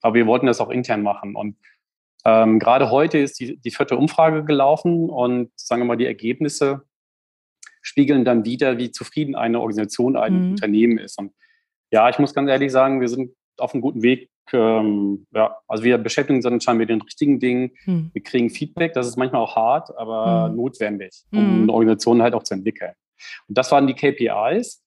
aber 0.00 0.14
wir 0.14 0.26
wollten 0.26 0.46
das 0.46 0.60
auch 0.60 0.70
intern 0.70 1.02
machen. 1.02 1.36
Und 1.36 1.56
ähm, 2.24 2.58
gerade 2.58 2.90
heute 2.90 3.18
ist 3.18 3.38
die, 3.38 3.58
die 3.58 3.70
vierte 3.70 3.96
Umfrage 3.96 4.44
gelaufen 4.44 5.10
und 5.10 5.50
sagen 5.56 5.82
wir 5.82 5.86
mal, 5.86 5.96
die 5.96 6.06
Ergebnisse 6.06 6.82
spiegeln 7.82 8.24
dann 8.24 8.44
wieder, 8.44 8.78
wie 8.78 8.92
zufrieden 8.92 9.34
eine 9.34 9.60
Organisation, 9.60 10.16
ein 10.16 10.34
mhm. 10.34 10.50
Unternehmen 10.52 10.98
ist. 10.98 11.18
Und 11.18 11.34
ja, 11.90 12.08
ich 12.08 12.18
muss 12.18 12.32
ganz 12.32 12.48
ehrlich 12.48 12.72
sagen, 12.72 13.00
wir 13.00 13.08
sind 13.08 13.34
auf 13.58 13.74
einem 13.74 13.82
guten 13.82 14.02
Weg. 14.02 14.30
Ähm, 14.52 15.26
ja, 15.32 15.56
also 15.68 15.84
wir 15.84 15.98
beschäftigen 15.98 16.38
uns 16.38 16.46
anscheinend 16.46 16.80
mit 16.80 16.90
den 16.90 17.00
richtigen 17.00 17.38
Dingen. 17.40 17.72
Mhm. 17.86 18.10
Wir 18.12 18.22
kriegen 18.22 18.50
Feedback, 18.50 18.92
das 18.92 19.06
ist 19.06 19.16
manchmal 19.16 19.42
auch 19.42 19.56
hart, 19.56 19.96
aber 19.96 20.48
mhm. 20.48 20.56
notwendig, 20.56 21.24
um 21.32 21.38
mhm. 21.38 21.62
eine 21.62 21.72
Organisation 21.72 22.22
halt 22.22 22.34
auch 22.34 22.42
zu 22.42 22.54
entwickeln. 22.54 22.92
Und 23.48 23.56
das 23.56 23.70
waren 23.70 23.86
die 23.86 23.94
KPIs 23.94 24.82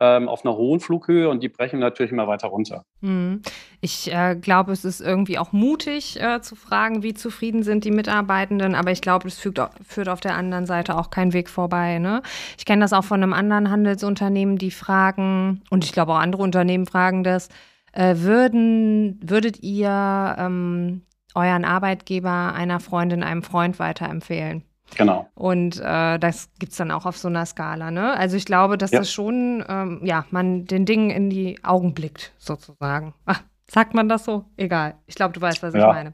ähm, 0.00 0.28
auf 0.28 0.44
einer 0.44 0.56
hohen 0.56 0.80
Flughöhe 0.80 1.28
und 1.28 1.42
die 1.42 1.48
brechen 1.48 1.78
natürlich 1.78 2.12
immer 2.12 2.28
weiter 2.28 2.48
runter. 2.48 2.84
Mhm. 3.00 3.40
Ich 3.80 4.12
äh, 4.12 4.36
glaube, 4.36 4.72
es 4.72 4.84
ist 4.84 5.00
irgendwie 5.00 5.38
auch 5.38 5.52
mutig 5.52 6.20
äh, 6.20 6.40
zu 6.42 6.54
fragen, 6.54 7.02
wie 7.02 7.14
zufrieden 7.14 7.62
sind 7.62 7.84
die 7.84 7.90
Mitarbeitenden, 7.90 8.74
aber 8.74 8.90
ich 8.90 9.00
glaube, 9.00 9.28
es 9.28 9.38
führt, 9.38 9.58
führt 9.86 10.08
auf 10.08 10.20
der 10.20 10.36
anderen 10.36 10.66
Seite 10.66 10.96
auch 10.96 11.10
kein 11.10 11.32
Weg 11.32 11.48
vorbei. 11.48 11.98
Ne? 11.98 12.22
Ich 12.58 12.66
kenne 12.66 12.82
das 12.82 12.92
auch 12.92 13.04
von 13.04 13.22
einem 13.22 13.32
anderen 13.32 13.70
Handelsunternehmen, 13.70 14.58
die 14.58 14.70
fragen, 14.70 15.62
und 15.70 15.84
ich 15.84 15.92
glaube 15.92 16.12
auch 16.12 16.18
andere 16.18 16.42
Unternehmen 16.42 16.86
fragen 16.86 17.24
das, 17.24 17.48
äh, 17.96 18.18
würden, 18.18 19.18
würdet 19.22 19.62
ihr 19.62 20.36
ähm, 20.38 21.02
euren 21.34 21.64
Arbeitgeber 21.64 22.52
einer 22.54 22.78
Freundin, 22.78 23.22
einem 23.22 23.42
Freund 23.42 23.78
weiterempfehlen? 23.78 24.62
Genau. 24.96 25.28
Und 25.34 25.80
äh, 25.80 26.18
das 26.18 26.50
gibt 26.58 26.72
es 26.72 26.78
dann 26.78 26.90
auch 26.90 27.06
auf 27.06 27.16
so 27.16 27.28
einer 27.28 27.44
Skala. 27.44 27.90
Ne? 27.90 28.12
Also 28.16 28.36
ich 28.36 28.44
glaube, 28.44 28.78
dass 28.78 28.92
ja. 28.92 29.00
das 29.00 29.10
schon, 29.10 29.64
ähm, 29.68 30.00
ja, 30.04 30.26
man 30.30 30.66
den 30.66 30.84
Dingen 30.84 31.10
in 31.10 31.30
die 31.30 31.58
Augen 31.64 31.92
blickt, 31.94 32.32
sozusagen. 32.38 33.14
Ach, 33.24 33.42
sagt 33.68 33.94
man 33.94 34.08
das 34.08 34.24
so? 34.24 34.44
Egal. 34.56 34.94
Ich 35.06 35.16
glaube, 35.16 35.32
du 35.32 35.40
weißt, 35.40 35.62
was 35.62 35.74
ja. 35.74 35.80
ich 35.80 35.86
meine. 35.86 36.12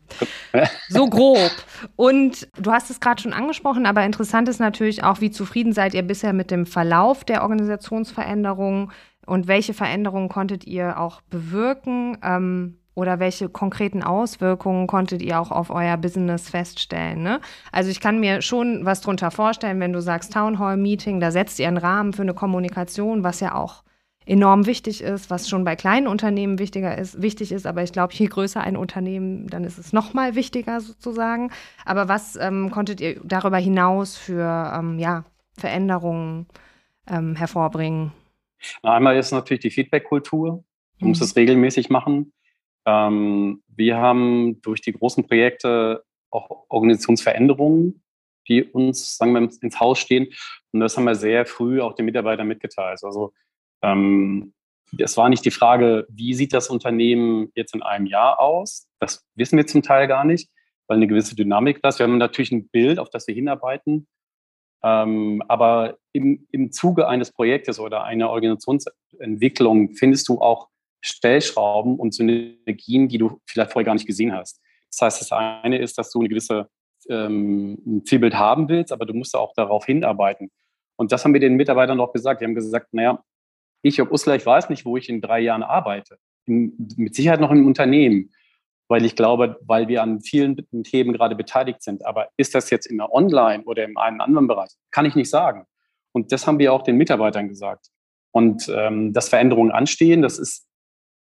So 0.89 1.07
grob. 1.07 1.51
Und 1.97 2.49
du 2.59 2.71
hast 2.71 2.91
es 2.91 3.01
gerade 3.01 3.21
schon 3.21 3.33
angesprochen, 3.33 3.87
aber 3.87 4.05
interessant 4.05 4.49
ist 4.49 4.61
natürlich 4.61 5.05
auch, 5.05 5.21
wie 5.21 5.31
zufrieden 5.31 5.73
seid 5.73 5.95
ihr 5.95 6.03
bisher 6.03 6.33
mit 6.33 6.51
dem 6.51 6.65
Verlauf 6.65 7.25
der 7.25 7.43
Organisationsveränderungen 7.43 8.91
und 9.27 9.49
welche 9.49 9.75
Veränderungen 9.75 10.29
konntet 10.29 10.67
ihr 10.67 10.99
auch 10.99 11.21
bewirken? 11.23 12.19
Ähm, 12.23 12.79
oder 12.95 13.19
welche 13.19 13.49
konkreten 13.49 14.03
Auswirkungen 14.03 14.87
konntet 14.87 15.23
ihr 15.23 15.41
auch 15.41 15.51
auf 15.51 15.71
euer 15.71 15.97
Business 15.97 16.51
feststellen? 16.51 17.23
Ne? 17.23 17.41
Also 17.71 17.91
ich 17.91 18.01
kann 18.01 18.21
mir 18.21 18.43
schon 18.43 18.85
was 18.85 19.01
drunter 19.01 19.31
vorstellen, 19.31 19.81
wenn 19.81 19.93
du 19.93 20.03
sagst 20.03 20.33
Town 20.33 20.59
Hall 20.59 20.77
Meeting, 20.77 21.21
da 21.21 21.31
setzt 21.31 21.59
ihr 21.59 21.69
einen 21.69 21.79
Rahmen 21.79 22.13
für 22.13 22.23
eine 22.23 22.35
Kommunikation, 22.35 23.25
was 23.25 23.41
ja 23.41 23.55
auch 23.55 23.83
enorm 24.25 24.67
wichtig 24.67 25.03
ist, 25.03 25.31
was 25.31 25.49
schon 25.49 25.65
bei 25.65 25.75
kleinen 25.75 26.07
Unternehmen 26.07 26.59
wichtiger 26.59 26.97
ist, 26.97 27.21
wichtig 27.23 27.51
ist, 27.51 27.67
aber 27.67 27.83
ich 27.83 27.93
glaube, 27.93 28.15
je 28.15 28.27
größer 28.27 28.61
ein 28.61 28.77
Unternehmen, 28.77 29.49
dann 29.49 29.65
ist 29.65 29.79
es 29.79 29.93
noch 29.93 30.15
mal 30.15 30.37
wichtiger 30.37 30.81
sozusagen. 30.81 31.51
Aber 31.85 32.09
was 32.09 32.37
ähm, 32.37 32.71
konntet 32.71 33.01
ihr 33.01 33.21
darüber 33.25 33.59
hinaus 33.59 34.17
für 34.17 34.73
ähm, 34.77 34.99
ja, 34.99 35.25
Veränderungen 35.59 36.47
ähm, 37.09 37.35
hervorbringen? 37.35 38.13
Na, 38.83 38.95
einmal 38.95 39.17
ist 39.17 39.33
natürlich 39.33 39.63
die 39.63 39.71
Feedback-Kultur. 39.71 40.65
Du 40.99 41.07
musst 41.07 41.21
mhm. 41.21 41.25
es 41.25 41.37
regelmäßig 41.37 41.91
machen. 41.91 42.33
Ähm, 42.87 43.63
wir 43.69 43.97
haben 43.97 44.61
durch 44.63 44.81
die 44.81 44.93
großen 44.93 45.27
Projekte 45.27 46.05
auch 46.31 46.65
Organisationsveränderungen, 46.69 48.03
die 48.49 48.65
uns, 48.65 49.17
sagen 49.17 49.33
wir, 49.33 49.41
ins 49.41 49.81
Haus 49.81 49.99
stehen. 49.99 50.29
Und 50.73 50.81
das 50.81 50.97
haben 50.97 51.05
wir 51.05 51.15
sehr 51.15 51.47
früh 51.47 51.81
auch 51.81 51.95
den 51.95 52.07
Mitarbeitern 52.07 52.49
mitgeteilt. 52.49 53.01
Also 53.03 53.33
ähm, 53.83 54.55
es 54.99 55.17
war 55.17 55.29
nicht 55.29 55.45
die 55.45 55.51
Frage, 55.51 56.07
wie 56.11 56.35
sieht 56.35 56.53
das 56.53 56.69
Unternehmen 56.69 57.51
jetzt 57.55 57.75
in 57.75 57.83
einem 57.83 58.07
Jahr 58.07 58.41
aus? 58.41 58.89
Das 58.99 59.27
wissen 59.35 59.57
wir 59.57 59.67
zum 59.67 59.83
Teil 59.83 60.07
gar 60.07 60.25
nicht, 60.25 60.51
weil 60.87 60.97
eine 60.97 61.07
gewisse 61.07 61.35
Dynamik 61.35 61.81
da 61.83 61.89
ist. 61.89 61.99
Wir 61.99 62.05
haben 62.05 62.19
natürlich 62.19 62.53
ein 62.53 62.69
Bild, 62.69 62.99
auf 62.99 63.11
das 63.11 63.27
wir 63.27 63.35
hinarbeiten. 63.35 64.07
Ähm, 64.85 65.43
aber 65.49 65.99
im, 66.13 66.47
im 66.51 66.73
Zuge 66.73 67.09
eines 67.09 67.31
Projektes 67.33 67.79
oder 67.79 68.05
einer 68.05 68.31
Organisationsentwicklung 68.31 69.95
findest 69.95 70.29
du 70.29 70.41
auch 70.41 70.69
Stellschrauben 71.01 71.97
und 71.99 72.15
Synergien, 72.15 73.09
die 73.09 73.19
du 73.19 73.41
vielleicht 73.47 73.73
vorher 73.73 73.87
gar 73.87 73.95
nicht 73.95 74.07
gesehen 74.07 74.33
hast. 74.33 74.61
Das 74.91 75.01
heißt, 75.03 75.21
das 75.21 75.33
eine 75.33 75.79
ist, 75.79 75.99
dass 75.99 76.11
du 76.11 76.21
eine 76.21 76.29
gewisse 76.29 76.69
ähm, 77.09 78.03
Zielbild 78.05 78.35
haben 78.35 78.69
willst, 78.69 78.93
aber 78.93 79.07
du 79.07 79.15
musst 79.15 79.35
auch 79.35 79.53
darauf 79.55 79.87
hinarbeiten. 79.87 80.51
Und 80.97 81.13
das 81.13 81.25
haben 81.25 81.33
wir 81.33 81.41
den 81.41 81.57
Mitarbeitern 81.57 82.01
auch 82.01 82.13
gesagt. 82.13 82.41
Die 82.41 82.45
haben 82.45 82.55
gesagt, 82.55 82.93
naja, 82.93 83.23
ich, 83.83 84.01
ob 84.01 84.13
Usler, 84.13 84.37
ich 84.37 84.47
weiß 84.47 84.69
nicht, 84.71 84.85
wo 84.85 84.97
ich 84.97 85.09
in 85.09 85.21
drei 85.21 85.41
Jahren 85.41 85.63
arbeite. 85.63 86.19
In, 86.47 86.77
mit 86.97 87.15
Sicherheit 87.15 87.41
noch 87.41 87.51
im 87.51 87.67
Unternehmen, 87.67 88.31
weil 88.89 89.05
ich 89.05 89.17
glaube, 89.17 89.59
weil 89.63 89.89
wir 89.89 90.03
an 90.03 90.21
vielen 90.21 90.57
Themen 90.85 91.13
gerade 91.13 91.35
beteiligt 91.35 91.83
sind. 91.83 92.05
Aber 92.05 92.29
ist 92.37 92.55
das 92.55 92.71
jetzt 92.71 92.87
in 92.87 92.99
der 92.99 93.13
Online 93.13 93.65
oder 93.65 93.85
in 93.85 93.97
einem 93.97 94.21
anderen 94.21 94.49
Bereich? 94.49 94.71
Kann 94.91 95.07
ich 95.07 95.15
nicht 95.15 95.31
sagen. 95.31 95.67
Und 96.13 96.33
das 96.33 96.47
haben 96.47 96.59
wir 96.59 96.73
auch 96.73 96.83
den 96.83 96.97
Mitarbeitern 96.97 97.49
gesagt. 97.49 97.87
Und 98.33 98.71
ähm, 98.75 99.13
dass 99.13 99.29
Veränderungen 99.29 99.71
anstehen, 99.71 100.23
das 100.23 100.39
ist 100.39 100.67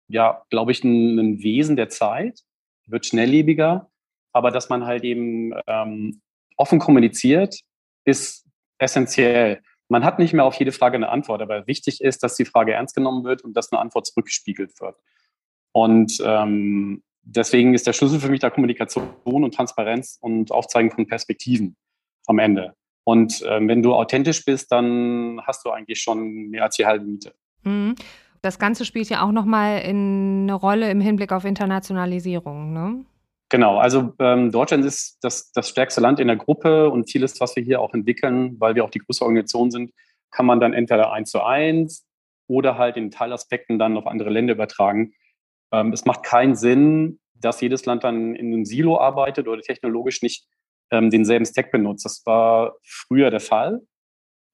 ja, 0.07 0.43
glaube 0.50 0.72
ich, 0.72 0.83
ein, 0.83 1.17
ein, 1.19 1.43
Wesen 1.43 1.75
der 1.75 1.89
Zeit, 1.89 2.41
wird 2.88 3.05
schnelllebiger, 3.05 3.89
aber 4.33 4.51
dass 4.51 4.69
man 4.69 4.86
halt 4.86 5.03
eben 5.03 5.53
ähm, 5.67 6.22
offen 6.57 6.79
kommuniziert, 6.79 7.60
ist 8.05 8.45
essentiell. 8.77 9.62
Man 9.89 10.03
hat 10.03 10.19
nicht 10.19 10.33
mehr 10.33 10.45
auf 10.45 10.55
jede 10.55 10.72
Frage 10.72 10.95
eine 10.95 11.10
Antwort, 11.10 11.41
aber 11.41 11.67
wichtig 11.67 12.01
ist, 12.01 12.24
dass 12.24 12.36
die 12.36 12.45
Frage 12.45 12.74
ernst 12.74 12.95
genommen 12.95 13.24
wird 13.24 13.43
und 13.43 13.55
dass 13.55 13.72
eine 13.72 13.79
Antwort 13.79 14.07
zurückgespiegelt 14.07 14.79
wird. 14.81 14.95
Und 15.72 16.22
ähm, 16.24 17.03
deswegen 17.23 17.73
ist 17.73 17.87
der 17.87 17.93
Schlüssel 17.93 18.19
für 18.19 18.29
mich 18.29 18.39
da 18.39 18.49
Kommunikation 18.49 19.09
und 19.23 19.53
Transparenz 19.53 20.17
und 20.21 20.51
Aufzeigen 20.51 20.91
von 20.91 21.07
Perspektiven 21.07 21.75
am 22.27 22.39
Ende. 22.39 22.75
Und 23.03 23.43
ähm, 23.47 23.67
wenn 23.67 23.83
du 23.83 23.93
authentisch 23.93 24.45
bist, 24.45 24.71
dann 24.71 25.41
hast 25.45 25.65
du 25.65 25.71
eigentlich 25.71 26.01
schon 26.01 26.49
mehr 26.49 26.63
als 26.63 26.77
die 26.77 26.85
halbe 26.85 27.05
Miete. 27.05 27.33
Mhm. 27.63 27.95
Das 28.41 28.59
Ganze 28.59 28.85
spielt 28.85 29.09
ja 29.09 29.21
auch 29.21 29.31
nochmal 29.31 29.81
eine 29.83 30.53
Rolle 30.53 30.91
im 30.91 30.99
Hinblick 30.99 31.31
auf 31.31 31.45
Internationalisierung, 31.45 32.73
ne? 32.73 33.05
Genau, 33.49 33.77
also 33.77 34.13
ähm, 34.19 34.51
Deutschland 34.51 34.83
ist 34.83 35.19
das, 35.21 35.51
das 35.51 35.69
stärkste 35.69 36.01
Land 36.01 36.19
in 36.19 36.27
der 36.27 36.37
Gruppe 36.37 36.89
und 36.89 37.09
vieles, 37.09 37.39
was 37.39 37.55
wir 37.55 37.63
hier 37.63 37.81
auch 37.81 37.93
entwickeln, 37.93 38.59
weil 38.59 38.73
wir 38.73 38.83
auch 38.83 38.89
die 38.89 38.99
größte 38.99 39.23
Organisation 39.23 39.69
sind, 39.69 39.91
kann 40.31 40.45
man 40.45 40.59
dann 40.59 40.73
entweder 40.73 41.13
eins 41.13 41.29
zu 41.29 41.43
eins 41.43 42.05
oder 42.47 42.77
halt 42.77 42.97
in 42.97 43.11
Teilaspekten 43.11 43.77
dann 43.77 43.95
auf 43.95 44.07
andere 44.07 44.31
Länder 44.31 44.53
übertragen. 44.53 45.13
Ähm, 45.73 45.91
es 45.91 46.05
macht 46.05 46.23
keinen 46.23 46.55
Sinn, 46.55 47.19
dass 47.33 47.59
jedes 47.59 47.85
Land 47.85 48.05
dann 48.05 48.35
in 48.35 48.53
einem 48.53 48.63
Silo 48.65 48.97
arbeitet 48.99 49.47
oder 49.49 49.61
technologisch 49.61 50.21
nicht 50.21 50.47
ähm, 50.91 51.09
denselben 51.09 51.45
Stack 51.45 51.71
benutzt. 51.71 52.05
Das 52.05 52.25
war 52.25 52.75
früher 52.83 53.29
der 53.31 53.41
Fall, 53.41 53.81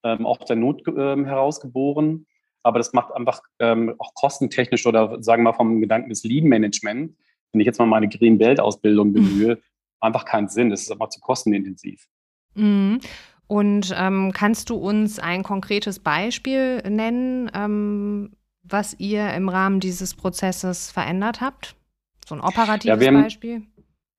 ähm, 0.03 0.25
auch 0.25 0.39
der 0.39 0.55
Not 0.55 0.81
herausgeboren. 0.87 2.25
Aber 2.63 2.79
das 2.79 2.91
macht 2.91 3.13
einfach 3.13 3.39
auch 3.61 4.13
kostentechnisch 4.15 4.85
oder 4.85 5.23
sagen 5.23 5.43
wir 5.43 5.51
mal 5.51 5.53
vom 5.53 5.79
Gedanken 5.79 6.09
des 6.09 6.25
Lean-Management 6.25 7.15
wenn 7.51 7.61
ich 7.61 7.65
jetzt 7.65 7.79
mal 7.79 7.85
meine 7.85 8.09
Green 8.09 8.37
Belt 8.37 8.59
Ausbildung 8.59 9.13
bemühe, 9.13 9.55
mhm. 9.55 9.61
einfach 9.99 10.25
keinen 10.25 10.49
Sinn. 10.49 10.69
Das 10.69 10.81
ist 10.81 10.91
einfach 10.91 11.09
zu 11.09 11.19
kostenintensiv. 11.19 12.07
Mhm. 12.55 12.99
Und 13.47 13.93
ähm, 13.97 14.31
kannst 14.31 14.69
du 14.69 14.75
uns 14.75 15.17
ein 15.17 15.41
konkretes 15.41 15.99
Beispiel 15.99 16.77
nennen, 16.87 17.49
ähm, 17.55 18.31
was 18.63 18.95
ihr 18.99 19.33
im 19.33 19.49
Rahmen 19.49 19.79
dieses 19.79 20.13
Prozesses 20.13 20.91
verändert 20.91 21.41
habt? 21.41 21.75
So 22.25 22.35
ein 22.35 22.41
operatives 22.41 23.01
ja, 23.01 23.07
haben, 23.07 23.23
Beispiel? 23.23 23.63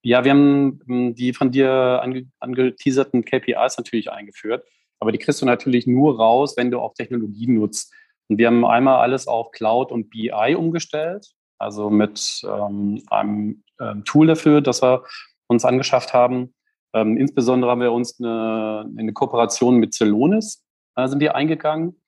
Ja, 0.02 0.24
wir 0.24 0.30
haben 0.32 0.80
hm, 0.86 1.14
die 1.14 1.32
von 1.32 1.50
dir 1.50 2.00
ange 2.02 2.26
angeteaserten 2.40 3.24
KPIs 3.24 3.76
natürlich 3.76 4.10
eingeführt, 4.10 4.64
aber 4.98 5.12
die 5.12 5.18
kriegst 5.18 5.42
du 5.42 5.46
natürlich 5.46 5.86
nur 5.86 6.16
raus, 6.16 6.56
wenn 6.56 6.70
du 6.70 6.80
auch 6.80 6.94
Technologien 6.94 7.54
nutzt. 7.54 7.92
Und 8.28 8.38
wir 8.38 8.46
haben 8.46 8.64
einmal 8.64 9.00
alles 9.00 9.26
auf 9.26 9.50
Cloud 9.50 9.92
und 9.92 10.10
BI 10.10 10.54
umgestellt 10.56 11.34
also 11.60 11.90
mit 11.90 12.40
ähm, 12.44 13.02
einem 13.10 13.62
ähm, 13.80 14.04
Tool 14.04 14.26
dafür, 14.26 14.60
das 14.62 14.82
wir 14.82 15.04
uns 15.46 15.64
angeschafft 15.64 16.14
haben. 16.14 16.54
Ähm, 16.94 17.16
insbesondere 17.16 17.70
haben 17.70 17.82
wir 17.82 17.92
uns 17.92 18.18
eine, 18.18 18.90
eine 18.98 19.12
Kooperation 19.12 19.76
mit 19.76 19.94
Celonis 19.94 20.64
äh, 20.96 21.06
sind 21.06 21.20
wir 21.20 21.34
eingegangen. 21.34 21.99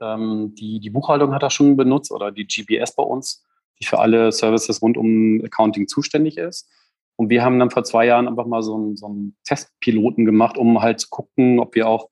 Ähm, 0.00 0.54
die, 0.54 0.80
die 0.80 0.90
Buchhaltung 0.90 1.34
hat 1.34 1.42
das 1.42 1.54
schon 1.54 1.76
benutzt 1.76 2.10
oder 2.12 2.30
die 2.30 2.46
GBS 2.46 2.94
bei 2.94 3.02
uns, 3.02 3.44
die 3.80 3.86
für 3.86 3.98
alle 3.98 4.32
Services 4.32 4.82
rund 4.82 4.96
um 4.96 5.42
Accounting 5.44 5.88
zuständig 5.88 6.36
ist. 6.38 6.68
Und 7.16 7.30
wir 7.30 7.44
haben 7.44 7.58
dann 7.58 7.70
vor 7.70 7.84
zwei 7.84 8.06
Jahren 8.06 8.28
einfach 8.28 8.46
mal 8.46 8.62
so 8.62 8.74
einen, 8.76 8.96
so 8.96 9.06
einen 9.06 9.36
Testpiloten 9.44 10.24
gemacht, 10.24 10.56
um 10.56 10.80
halt 10.80 11.00
zu 11.00 11.08
gucken, 11.10 11.58
ob 11.58 11.74
wir 11.74 11.88
auch 11.88 12.08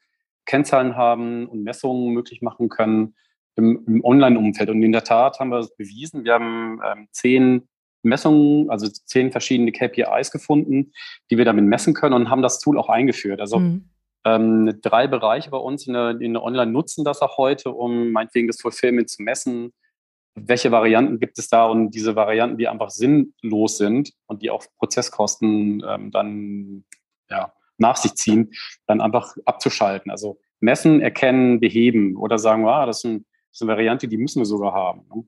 Kennzahlen 0.46 0.96
haben 0.96 1.46
und 1.46 1.62
Messungen 1.62 2.12
möglich 2.12 2.42
machen 2.42 2.68
können, 2.68 3.14
im, 3.56 3.84
im 3.86 4.04
Online-Umfeld. 4.04 4.70
Und 4.70 4.82
in 4.82 4.92
der 4.92 5.04
Tat 5.04 5.40
haben 5.40 5.50
wir 5.50 5.58
es 5.58 5.74
bewiesen. 5.76 6.24
Wir 6.24 6.34
haben 6.34 6.80
ähm, 6.84 7.08
zehn 7.10 7.68
Messungen, 8.02 8.70
also 8.70 8.88
zehn 8.88 9.32
verschiedene 9.32 9.72
KPIs 9.72 10.30
gefunden, 10.30 10.92
die 11.30 11.38
wir 11.38 11.44
damit 11.44 11.64
messen 11.64 11.94
können 11.94 12.14
und 12.14 12.30
haben 12.30 12.42
das 12.42 12.60
Tool 12.60 12.78
auch 12.78 12.88
eingeführt. 12.88 13.40
Also 13.40 13.58
mhm. 13.58 13.88
Ähm, 14.26 14.78
drei 14.82 15.06
Bereiche 15.06 15.50
bei 15.50 15.56
uns 15.56 15.86
in 15.86 15.94
der, 15.94 16.20
in 16.20 16.34
der 16.34 16.42
Online 16.42 16.70
nutzen 16.70 17.04
das 17.04 17.22
auch 17.22 17.38
heute, 17.38 17.70
um 17.70 18.12
meinetwegen 18.12 18.46
das 18.46 18.60
Fulfillment 18.60 19.08
zu 19.08 19.22
messen. 19.22 19.72
Welche 20.34 20.70
Varianten 20.70 21.18
gibt 21.18 21.38
es 21.38 21.48
da 21.48 21.66
und 21.66 21.92
diese 21.92 22.14
Varianten, 22.16 22.58
die 22.58 22.68
einfach 22.68 22.90
sinnlos 22.90 23.78
sind 23.78 24.12
und 24.26 24.42
die 24.42 24.50
auch 24.50 24.64
Prozesskosten 24.78 25.82
ähm, 25.86 26.10
dann 26.10 26.84
ja, 27.30 27.52
nach 27.78 27.96
sich 27.96 28.14
ziehen, 28.14 28.52
dann 28.86 29.00
einfach 29.00 29.34
abzuschalten. 29.46 30.10
Also 30.10 30.38
messen, 30.60 31.00
erkennen, 31.00 31.60
beheben 31.60 32.16
oder 32.16 32.38
sagen, 32.38 32.66
ah, 32.68 32.84
das 32.84 32.98
ist 32.98 33.04
ein 33.04 33.26
ist 33.56 33.62
eine 33.62 33.72
Variante, 33.72 34.06
die 34.08 34.18
müssen 34.18 34.40
wir 34.40 34.46
sogar 34.46 34.72
haben. 34.72 35.06
Ne? 35.14 35.24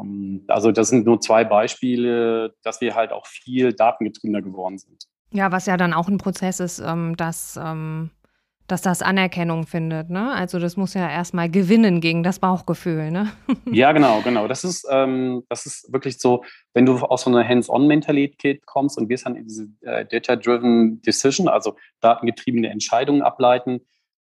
Ähm, 0.00 0.44
also 0.48 0.72
das 0.72 0.88
sind 0.88 1.06
nur 1.06 1.20
zwei 1.20 1.44
Beispiele, 1.44 2.54
dass 2.62 2.80
wir 2.80 2.94
halt 2.94 3.12
auch 3.12 3.26
viel 3.26 3.72
datengetriebener 3.72 4.42
geworden 4.42 4.78
sind. 4.78 5.06
Ja, 5.32 5.50
was 5.50 5.66
ja 5.66 5.76
dann 5.76 5.94
auch 5.94 6.08
ein 6.08 6.18
Prozess 6.18 6.60
ist, 6.60 6.80
ähm, 6.80 7.16
dass, 7.16 7.58
ähm, 7.62 8.10
dass 8.66 8.82
das 8.82 9.02
Anerkennung 9.02 9.66
findet. 9.66 10.10
Ne? 10.10 10.32
Also 10.32 10.58
das 10.58 10.76
muss 10.76 10.94
ja 10.94 11.08
erstmal 11.08 11.50
gewinnen 11.50 12.00
gegen 12.00 12.22
das 12.22 12.38
Bauchgefühl. 12.38 13.10
Ne? 13.10 13.30
ja, 13.70 13.92
genau, 13.92 14.20
genau. 14.22 14.48
Das 14.48 14.64
ist, 14.64 14.84
das 14.84 15.66
ist 15.66 15.92
wirklich 15.92 16.18
so, 16.18 16.44
wenn 16.74 16.86
du 16.86 16.98
aus 16.98 17.22
so 17.22 17.30
einer 17.30 17.46
Hands-on-Mentalität 17.46 18.64
kommst 18.66 18.98
und 18.98 19.08
wir 19.08 19.18
dann 19.18 19.36
in 19.36 19.44
diese 19.44 19.68
äh, 19.82 20.06
Data-Driven 20.06 21.02
Decision, 21.02 21.48
also 21.48 21.76
datengetriebene 22.00 22.70
Entscheidungen 22.70 23.22
ableiten, 23.22 23.80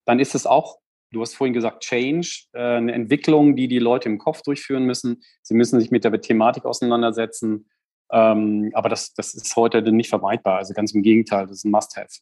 dann 0.05 0.19
ist 0.19 0.35
es 0.35 0.45
auch 0.45 0.77
Du 1.11 1.21
hast 1.21 1.35
vorhin 1.35 1.53
gesagt, 1.53 1.83
Change, 1.83 2.47
äh, 2.53 2.59
eine 2.59 2.91
Entwicklung, 2.91 3.55
die 3.55 3.67
die 3.67 3.79
Leute 3.79 4.09
im 4.09 4.17
Kopf 4.17 4.41
durchführen 4.41 4.83
müssen. 4.83 5.23
Sie 5.41 5.53
müssen 5.53 5.79
sich 5.79 5.89
mit 5.89 6.03
der 6.03 6.19
Thematik 6.19 6.65
auseinandersetzen. 6.65 7.69
Ähm, 8.11 8.71
aber 8.73 8.89
das, 8.89 9.13
das 9.13 9.33
ist 9.33 9.55
heute 9.55 9.81
nicht 9.91 10.09
vermeidbar. 10.09 10.57
Also 10.57 10.73
ganz 10.73 10.93
im 10.93 11.03
Gegenteil, 11.03 11.47
das 11.47 11.57
ist 11.57 11.65
ein 11.65 11.71
Must-Have. 11.71 12.19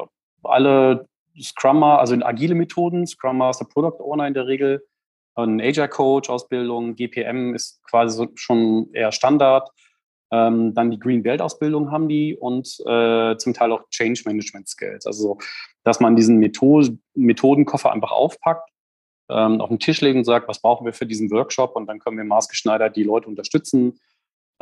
alle 0.43 1.07
Scrummer, 1.41 1.99
also 1.99 2.15
in 2.15 2.23
agile 2.23 2.55
Methoden, 2.55 3.07
Scrum 3.07 3.39
Master 3.39 3.65
Product 3.65 4.03
Owner 4.03 4.27
in 4.27 4.35
der 4.35 4.47
Regel, 4.47 4.87
ein 5.35 5.61
Agile 5.61 5.89
Coach 5.89 6.29
Ausbildung, 6.29 6.95
GPM 6.95 7.55
ist 7.55 7.83
quasi 7.89 8.29
schon 8.35 8.93
eher 8.93 9.13
Standard. 9.13 9.71
Ähm, 10.31 10.75
dann 10.75 10.91
die 10.91 10.99
Green 10.99 11.23
Belt 11.23 11.43
Ausbildung 11.43 11.91
haben 11.91 12.09
die 12.09 12.37
und 12.37 12.67
äh, 12.87 13.37
zum 13.37 13.53
Teil 13.53 13.73
auch 13.73 13.89
Change 13.91 14.23
Management 14.25 14.69
Skills. 14.69 15.07
Also, 15.07 15.39
dass 15.85 16.01
man 16.01 16.17
diesen 16.17 16.39
Method 16.39 16.97
Methodenkoffer 17.15 17.93
einfach 17.93 18.13
aufpackt, 18.13 18.71
ähm, 19.29 19.61
auf 19.61 19.69
den 19.69 19.79
Tisch 19.79 20.01
legt 20.01 20.17
und 20.17 20.25
sagt, 20.25 20.49
was 20.49 20.61
brauchen 20.61 20.87
wir 20.87 20.95
für 20.95 21.07
diesen 21.07 21.31
Workshop 21.31 21.77
und 21.77 21.87
dann 21.87 21.99
können 21.99 22.17
wir 22.17 22.25
maßgeschneidert 22.25 22.97
die 22.97 23.03
Leute 23.05 23.29
unterstützen. 23.29 23.99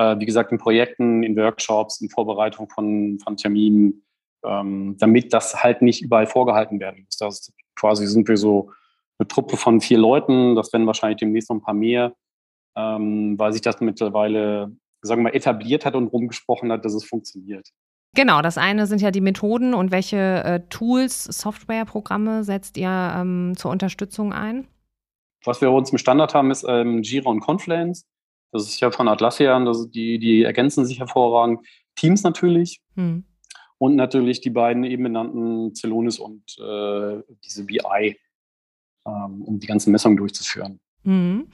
Äh, 0.01 0.19
wie 0.19 0.25
gesagt, 0.25 0.51
in 0.51 0.57
Projekten, 0.57 1.23
in 1.23 1.37
Workshops, 1.37 2.01
in 2.01 2.09
Vorbereitung 2.09 2.71
von, 2.71 3.19
von 3.23 3.37
Terminen, 3.37 4.03
ähm, 4.43 4.97
damit 4.99 5.35
das 5.35 5.63
halt 5.63 5.83
nicht 5.83 6.01
überall 6.01 6.27
vorgehalten 6.27 6.81
werden 6.81 7.05
muss. 7.05 7.19
Das 7.19 7.53
quasi 7.77 8.07
sind 8.07 8.27
wir 8.27 8.39
so 8.39 8.71
eine 9.19 9.29
Truppe 9.29 9.59
von 9.59 9.83
vier 9.83 9.99
Leuten, 9.99 10.55
das 10.55 10.73
werden 10.73 10.87
wahrscheinlich 10.87 11.19
demnächst 11.19 11.51
noch 11.51 11.57
ein 11.57 11.63
paar 11.63 11.75
mehr, 11.75 12.15
ähm, 12.77 13.39
weil 13.39 13.53
sich 13.53 13.61
das 13.61 13.81
mittlerweile 13.83 14.75
sagen 15.03 15.21
wir 15.21 15.31
mal, 15.31 15.37
etabliert 15.37 15.85
hat 15.85 15.95
und 15.95 16.09
rumgesprochen 16.09 16.73
hat, 16.73 16.85
dass 16.85 16.95
es 16.95 17.05
funktioniert. 17.05 17.69
Genau, 18.17 18.41
das 18.41 18.59
eine 18.59 18.87
sind 18.87 19.03
ja 19.03 19.11
die 19.11 19.21
Methoden 19.21 19.75
und 19.75 19.93
welche 19.93 20.17
äh, 20.17 20.61
Tools, 20.71 21.25
Softwareprogramme 21.25 22.43
setzt 22.43 22.77
ihr 22.79 22.89
ähm, 22.89 23.53
zur 23.57 23.71
Unterstützung 23.71 24.33
ein? 24.33 24.67
Was 25.45 25.61
wir 25.61 25.71
uns 25.71 25.93
im 25.93 25.99
Standard 25.99 26.35
haben, 26.35 26.51
ist 26.51 26.65
ähm, 26.67 27.03
Jira 27.03 27.31
und 27.31 27.41
Confluence. 27.41 28.07
Das 28.53 28.65
ist 28.65 28.81
ja 28.81 28.91
von 28.91 29.09
Atlassian, 29.09 29.65
das 29.65 29.91
die, 29.91 30.19
die 30.19 30.43
ergänzen 30.43 30.85
sich 30.85 30.99
hervorragend. 30.99 31.67
Teams 31.97 32.23
natürlich. 32.23 32.81
Hm. 32.97 33.25
Und 33.79 33.97
natürlich 33.97 34.41
die 34.41 34.51
beiden 34.51 34.85
eben 34.85 35.05
benannten 35.05 35.75
Celonis 35.75 36.19
und 36.19 36.43
äh, 36.59 37.23
diese 37.45 37.65
BI, 37.65 38.19
ähm, 39.07 39.43
um 39.43 39.59
die 39.59 39.67
ganzen 39.67 39.91
Messungen 39.91 40.19
durchzuführen. 40.19 40.81
Mhm. 41.03 41.49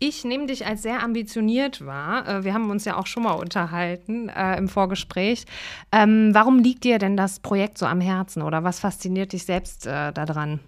Ich 0.00 0.24
nehme 0.24 0.46
dich 0.46 0.66
als 0.66 0.82
sehr 0.82 1.02
ambitioniert 1.02 1.86
wahr. 1.86 2.26
Äh, 2.26 2.44
wir 2.44 2.52
haben 2.52 2.70
uns 2.70 2.84
ja 2.84 2.96
auch 2.96 3.06
schon 3.06 3.22
mal 3.22 3.34
unterhalten 3.34 4.28
äh, 4.28 4.56
im 4.56 4.68
Vorgespräch. 4.68 5.44
Ähm, 5.92 6.30
warum 6.32 6.58
liegt 6.58 6.82
dir 6.82 6.98
denn 6.98 7.16
das 7.16 7.38
Projekt 7.38 7.78
so 7.78 7.86
am 7.86 8.00
Herzen 8.00 8.42
oder 8.42 8.64
was 8.64 8.80
fasziniert 8.80 9.32
dich 9.32 9.44
selbst 9.44 9.86
äh, 9.86 10.12
daran? 10.12 10.60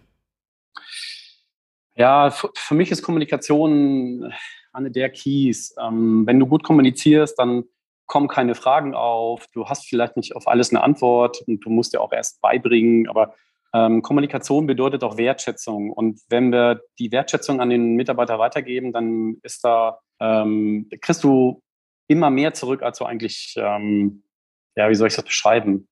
Ja, 1.97 2.31
für 2.31 2.75
mich 2.75 2.93
ist 2.93 3.03
Kommunikation 3.03 4.33
eine 4.73 4.91
der 4.91 5.11
Keys. 5.11 5.75
Ähm, 5.81 6.27
wenn 6.27 6.39
du 6.39 6.47
gut 6.47 6.63
kommunizierst, 6.63 7.39
dann 7.39 7.65
kommen 8.07 8.29
keine 8.29 8.55
Fragen 8.55 8.95
auf. 8.95 9.47
Du 9.53 9.67
hast 9.67 9.87
vielleicht 9.87 10.17
nicht 10.17 10.35
auf 10.35 10.49
alles 10.49 10.71
eine 10.71 10.83
Antwort 10.83 11.43
und 11.47 11.65
du 11.65 11.71
musst 11.71 11.93
dir 11.93 12.01
auch 12.01 12.13
erst 12.13 12.41
beibringen. 12.41 13.09
Aber 13.09 13.35
ähm, 13.73 14.03
Kommunikation 14.03 14.67
bedeutet 14.67 15.05
auch 15.05 15.17
Wertschätzung. 15.17 15.93
Und 15.93 16.21
wenn 16.29 16.51
wir 16.51 16.81
die 16.99 17.13
Wertschätzung 17.13 17.61
an 17.61 17.71
den 17.71 17.95
Mitarbeiter 17.95 18.39
weitergeben, 18.39 18.93
dann 18.93 19.37
ist 19.43 19.65
da, 19.65 20.01
ähm, 20.21 20.89
kriegst 21.01 21.23
du 21.23 21.63
immer 22.09 22.31
mehr 22.31 22.53
zurück, 22.53 22.83
als 22.83 22.99
du 22.99 23.05
eigentlich, 23.05 23.55
ähm, 23.57 24.25
ja, 24.77 24.91
wie 24.91 24.95
soll 24.97 25.07
ich 25.07 25.15
das 25.15 25.25
beschreiben, 25.25 25.89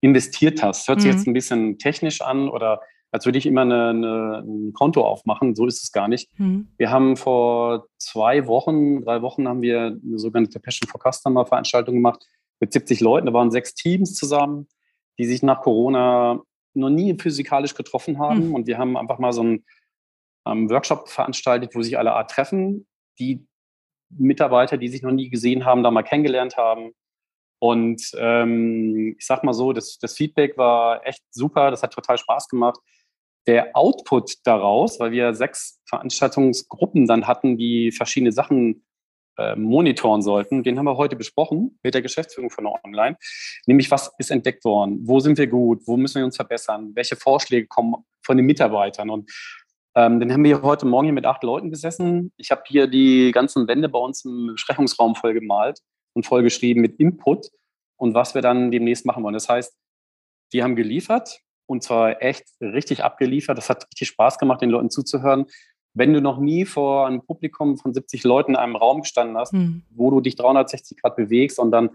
investiert 0.00 0.62
hast. 0.62 0.88
Hört 0.88 1.00
sich 1.00 1.10
mhm. 1.10 1.16
jetzt 1.16 1.26
ein 1.26 1.34
bisschen 1.34 1.78
technisch 1.78 2.20
an 2.20 2.48
oder 2.48 2.80
als 3.12 3.24
würde 3.24 3.38
ich 3.38 3.46
immer 3.46 3.62
eine, 3.62 3.88
eine, 3.88 4.44
ein 4.46 4.72
Konto 4.72 5.04
aufmachen. 5.04 5.54
So 5.54 5.66
ist 5.66 5.82
es 5.82 5.92
gar 5.92 6.08
nicht. 6.08 6.28
Mhm. 6.38 6.68
Wir 6.76 6.90
haben 6.90 7.16
vor 7.16 7.86
zwei 7.98 8.46
Wochen, 8.46 9.02
drei 9.02 9.22
Wochen 9.22 9.48
haben 9.48 9.62
wir 9.62 9.98
eine 10.02 10.18
sogenannte 10.18 10.60
Passion 10.60 10.88
for 10.88 11.00
Customer 11.00 11.44
Veranstaltung 11.44 11.96
gemacht 11.96 12.24
mit 12.60 12.72
70 12.72 13.00
Leuten. 13.00 13.26
Da 13.26 13.32
waren 13.32 13.50
sechs 13.50 13.74
Teams 13.74 14.14
zusammen, 14.14 14.68
die 15.18 15.24
sich 15.24 15.42
nach 15.42 15.60
Corona 15.60 16.40
noch 16.74 16.90
nie 16.90 17.16
physikalisch 17.18 17.74
getroffen 17.74 18.18
haben. 18.18 18.48
Mhm. 18.48 18.54
Und 18.54 18.66
wir 18.68 18.78
haben 18.78 18.96
einfach 18.96 19.18
mal 19.18 19.32
so 19.32 19.40
einen 19.40 19.64
ähm, 20.46 20.70
Workshop 20.70 21.08
veranstaltet, 21.08 21.74
wo 21.74 21.82
sich 21.82 21.98
alle 21.98 22.12
Art 22.12 22.30
treffen. 22.30 22.86
Die 23.18 23.44
Mitarbeiter, 24.10 24.76
die 24.76 24.88
sich 24.88 25.02
noch 25.02 25.12
nie 25.12 25.30
gesehen 25.30 25.64
haben, 25.64 25.82
da 25.82 25.90
mal 25.90 26.02
kennengelernt 26.02 26.56
haben. 26.56 26.92
Und 27.58 28.12
ähm, 28.16 29.16
ich 29.18 29.26
sag 29.26 29.44
mal 29.44 29.52
so, 29.52 29.72
das, 29.72 29.98
das 29.98 30.14
Feedback 30.14 30.56
war 30.56 31.06
echt 31.06 31.22
super, 31.30 31.70
das 31.70 31.82
hat 31.82 31.92
total 31.92 32.16
Spaß 32.16 32.48
gemacht. 32.48 32.78
Der 33.46 33.74
Output 33.74 34.34
daraus, 34.44 35.00
weil 35.00 35.12
wir 35.12 35.34
sechs 35.34 35.80
Veranstaltungsgruppen 35.88 37.06
dann 37.06 37.26
hatten, 37.26 37.56
die 37.56 37.90
verschiedene 37.90 38.32
Sachen 38.32 38.84
äh, 39.38 39.56
monitoren 39.56 40.20
sollten, 40.20 40.62
den 40.62 40.78
haben 40.78 40.84
wir 40.84 40.96
heute 40.96 41.16
besprochen 41.16 41.78
mit 41.82 41.94
der 41.94 42.02
Geschäftsführung 42.02 42.50
von 42.50 42.66
Online. 42.66 43.16
Nämlich, 43.66 43.90
was 43.90 44.12
ist 44.18 44.30
entdeckt 44.30 44.64
worden? 44.64 45.00
Wo 45.02 45.20
sind 45.20 45.38
wir 45.38 45.46
gut? 45.46 45.80
Wo 45.86 45.96
müssen 45.96 46.18
wir 46.18 46.26
uns 46.26 46.36
verbessern? 46.36 46.92
Welche 46.94 47.16
Vorschläge 47.16 47.66
kommen 47.66 48.04
von 48.22 48.36
den 48.36 48.44
Mitarbeitern? 48.44 49.08
Und 49.08 49.30
ähm, 49.94 50.20
dann 50.20 50.32
haben 50.32 50.44
wir 50.44 50.62
heute 50.62 50.86
Morgen 50.86 51.06
hier 51.06 51.14
mit 51.14 51.24
acht 51.24 51.42
Leuten 51.42 51.70
gesessen. 51.70 52.32
Ich 52.36 52.50
habe 52.50 52.62
hier 52.66 52.86
die 52.86 53.32
ganzen 53.32 53.66
Wände 53.66 53.88
bei 53.88 53.98
uns 53.98 54.24
im 54.24 54.48
Besprechungsraum 54.52 55.14
voll 55.14 55.34
gemalt 55.34 55.80
und 56.12 56.26
vollgeschrieben 56.26 56.82
mit 56.82 57.00
Input 57.00 57.48
und 57.96 58.14
was 58.14 58.34
wir 58.34 58.42
dann 58.42 58.70
demnächst 58.70 59.06
machen 59.06 59.24
wollen. 59.24 59.34
Das 59.34 59.48
heißt, 59.48 59.74
die 60.52 60.62
haben 60.62 60.76
geliefert 60.76 61.40
und 61.70 61.84
zwar 61.84 62.20
echt 62.20 62.46
richtig 62.60 63.04
abgeliefert. 63.04 63.56
Das 63.56 63.70
hat 63.70 63.86
richtig 63.92 64.08
Spaß 64.08 64.38
gemacht, 64.38 64.60
den 64.60 64.70
Leuten 64.70 64.90
zuzuhören. 64.90 65.46
Wenn 65.94 66.12
du 66.12 66.20
noch 66.20 66.38
nie 66.38 66.64
vor 66.64 67.06
einem 67.06 67.22
Publikum 67.24 67.78
von 67.78 67.94
70 67.94 68.24
Leuten 68.24 68.52
in 68.52 68.56
einem 68.56 68.74
Raum 68.74 69.02
gestanden 69.02 69.36
hast, 69.36 69.52
mhm. 69.52 69.84
wo 69.88 70.10
du 70.10 70.20
dich 70.20 70.34
360 70.34 71.00
Grad 71.00 71.14
bewegst 71.14 71.60
und 71.60 71.70
dann 71.70 71.90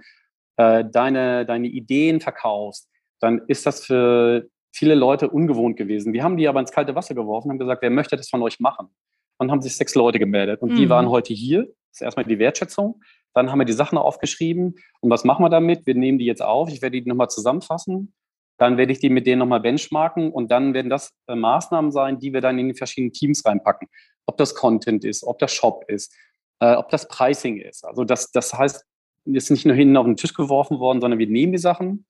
äh, 0.56 0.86
deine, 0.90 1.46
deine 1.46 1.68
Ideen 1.68 2.22
verkaufst, 2.22 2.90
dann 3.20 3.42
ist 3.48 3.66
das 3.66 3.84
für 3.84 4.48
viele 4.72 4.96
Leute 4.96 5.30
ungewohnt 5.30 5.76
gewesen. 5.76 6.14
Wir 6.14 6.24
haben 6.24 6.38
die 6.38 6.48
aber 6.48 6.62
ins 6.62 6.72
kalte 6.72 6.96
Wasser 6.96 7.14
geworfen 7.14 7.48
und 7.48 7.56
haben 7.56 7.60
gesagt, 7.60 7.82
wer 7.82 7.90
möchte 7.90 8.16
das 8.16 8.30
von 8.30 8.42
euch 8.44 8.62
machen? 8.62 8.88
Und 9.38 9.52
haben 9.52 9.62
sich 9.62 9.76
sechs 9.76 9.94
Leute 9.94 10.20
gemeldet. 10.20 10.62
Und 10.62 10.72
mhm. 10.72 10.78
die 10.78 10.90
waren 10.90 11.10
heute 11.10 11.34
hier. 11.34 11.64
Das 11.64 12.00
ist 12.00 12.02
erstmal 12.02 12.26
die 12.26 12.40
Wertschätzung. 12.40 13.02
Dann 13.34 13.52
haben 13.52 13.60
wir 13.60 13.66
die 13.66 13.74
Sachen 13.74 13.98
aufgeschrieben. 13.98 14.76
Und 15.02 15.10
was 15.10 15.26
machen 15.26 15.44
wir 15.44 15.50
damit? 15.50 15.86
Wir 15.86 15.96
nehmen 15.96 16.18
die 16.18 16.26
jetzt 16.26 16.42
auf. 16.42 16.70
Ich 16.70 16.82
werde 16.82 17.02
die 17.02 17.10
nochmal 17.10 17.30
zusammenfassen. 17.30 18.14
Dann 18.58 18.78
werde 18.78 18.92
ich 18.92 19.00
die 19.00 19.10
mit 19.10 19.28
denen 19.28 19.40
nochmal 19.40 19.60
benchmarken. 19.60 20.32
Und 20.32 20.52
dann 20.52 20.74
werden 20.74 20.90
das 20.90 21.14
äh, 21.28 21.36
Maßnahmen 21.36 21.92
sein, 21.92 22.20
die 22.20 22.34
wir 22.34 22.42
dann 22.42 22.60
in 22.60 22.70
die 22.70 22.76
verschiedenen 22.76 23.14
Teams 23.14 23.46
reinpacken. 23.46 23.88
Ob 24.26 24.38
das 24.38 24.56
Content 24.56 25.04
ist, 25.04 25.24
ob 25.24 25.40
das 25.40 25.54
Shop 25.54 25.86
ist, 25.88 26.14
äh, 26.60 26.76
ob 26.76 26.90
das 26.90 27.08
Pricing 27.08 27.58
ist. 27.58 27.86
Also 27.86 28.04
das, 28.04 28.32
das 28.32 28.54
heißt, 28.54 28.86
ist 29.26 29.52
nicht 29.52 29.66
nur 29.66 29.76
hinten 29.76 29.98
auf 29.98 30.06
den 30.06 30.18
Tisch 30.18 30.34
geworfen 30.34 30.80
worden, 30.80 31.02
sondern 31.02 31.20
wir 31.20 31.28
nehmen 31.28 31.52
die 31.52 31.58
Sachen 31.58 32.06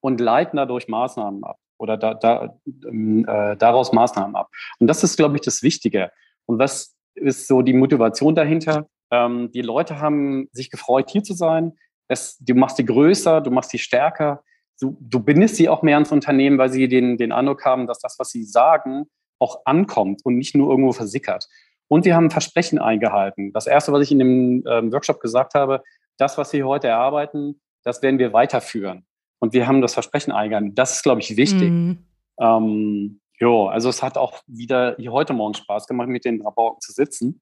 und 0.00 0.20
leiten 0.20 0.56
dadurch 0.56 0.88
Maßnahmen 0.88 1.44
ab 1.44 1.58
oder 1.78 1.96
da, 1.96 2.14
da, 2.14 2.58
ähm, 2.86 3.24
äh, 3.26 3.56
daraus 3.56 3.92
Maßnahmen 3.92 4.36
ab. 4.36 4.50
Und 4.78 4.88
das 4.88 5.02
ist, 5.04 5.16
glaube 5.16 5.36
ich, 5.36 5.42
das 5.42 5.62
Wichtige. 5.62 6.10
Und 6.46 6.58
was 6.58 6.96
ist 7.14 7.46
so 7.46 7.62
die 7.62 7.72
Motivation 7.72 8.34
dahinter? 8.34 8.88
Ähm, 9.10 9.50
die 9.52 9.62
Leute 9.62 10.00
haben 10.00 10.48
sich 10.52 10.70
gefreut, 10.70 11.10
hier 11.10 11.22
zu 11.22 11.34
sein. 11.34 11.72
Es, 12.08 12.38
du 12.38 12.54
machst 12.54 12.78
die 12.78 12.84
größer, 12.84 13.40
du 13.40 13.50
machst 13.50 13.72
die 13.72 13.78
stärker. 13.78 14.42
Du, 14.80 14.96
du 15.00 15.20
bindest 15.20 15.56
sie 15.56 15.68
auch 15.68 15.82
mehr 15.82 15.96
ans 15.96 16.12
Unternehmen, 16.12 16.58
weil 16.58 16.70
sie 16.70 16.88
den, 16.88 17.16
den 17.16 17.32
Eindruck 17.32 17.64
haben, 17.64 17.86
dass 17.86 17.98
das, 17.98 18.18
was 18.18 18.30
sie 18.30 18.44
sagen, 18.44 19.06
auch 19.38 19.62
ankommt 19.64 20.24
und 20.24 20.36
nicht 20.36 20.54
nur 20.54 20.70
irgendwo 20.70 20.92
versickert. 20.92 21.48
Und 21.88 22.04
wir 22.04 22.14
haben 22.14 22.30
Versprechen 22.30 22.78
eingehalten. 22.78 23.52
Das 23.52 23.66
erste, 23.66 23.92
was 23.92 24.02
ich 24.02 24.12
in 24.12 24.18
dem 24.18 24.64
ähm, 24.68 24.92
Workshop 24.92 25.20
gesagt 25.20 25.54
habe, 25.54 25.82
das, 26.16 26.38
was 26.38 26.52
wir 26.52 26.66
heute 26.66 26.88
erarbeiten, 26.88 27.60
das 27.84 28.02
werden 28.02 28.18
wir 28.18 28.32
weiterführen 28.32 29.06
und 29.38 29.52
wir 29.52 29.66
haben 29.66 29.80
das 29.80 29.94
Versprechen 29.94 30.32
eingegangen. 30.32 30.74
Das 30.74 30.96
ist, 30.96 31.02
glaube 31.02 31.20
ich, 31.20 31.36
wichtig. 31.36 31.70
Mhm. 31.70 31.98
Ähm, 32.40 33.20
jo, 33.38 33.66
also 33.68 33.88
es 33.88 34.02
hat 34.02 34.18
auch 34.18 34.42
wieder 34.46 34.96
hier 34.98 35.12
heute 35.12 35.32
Morgen 35.32 35.54
Spaß 35.54 35.86
gemacht, 35.86 36.08
mit 36.08 36.24
den 36.24 36.42
Rapporten 36.42 36.80
zu 36.80 36.92
sitzen 36.92 37.40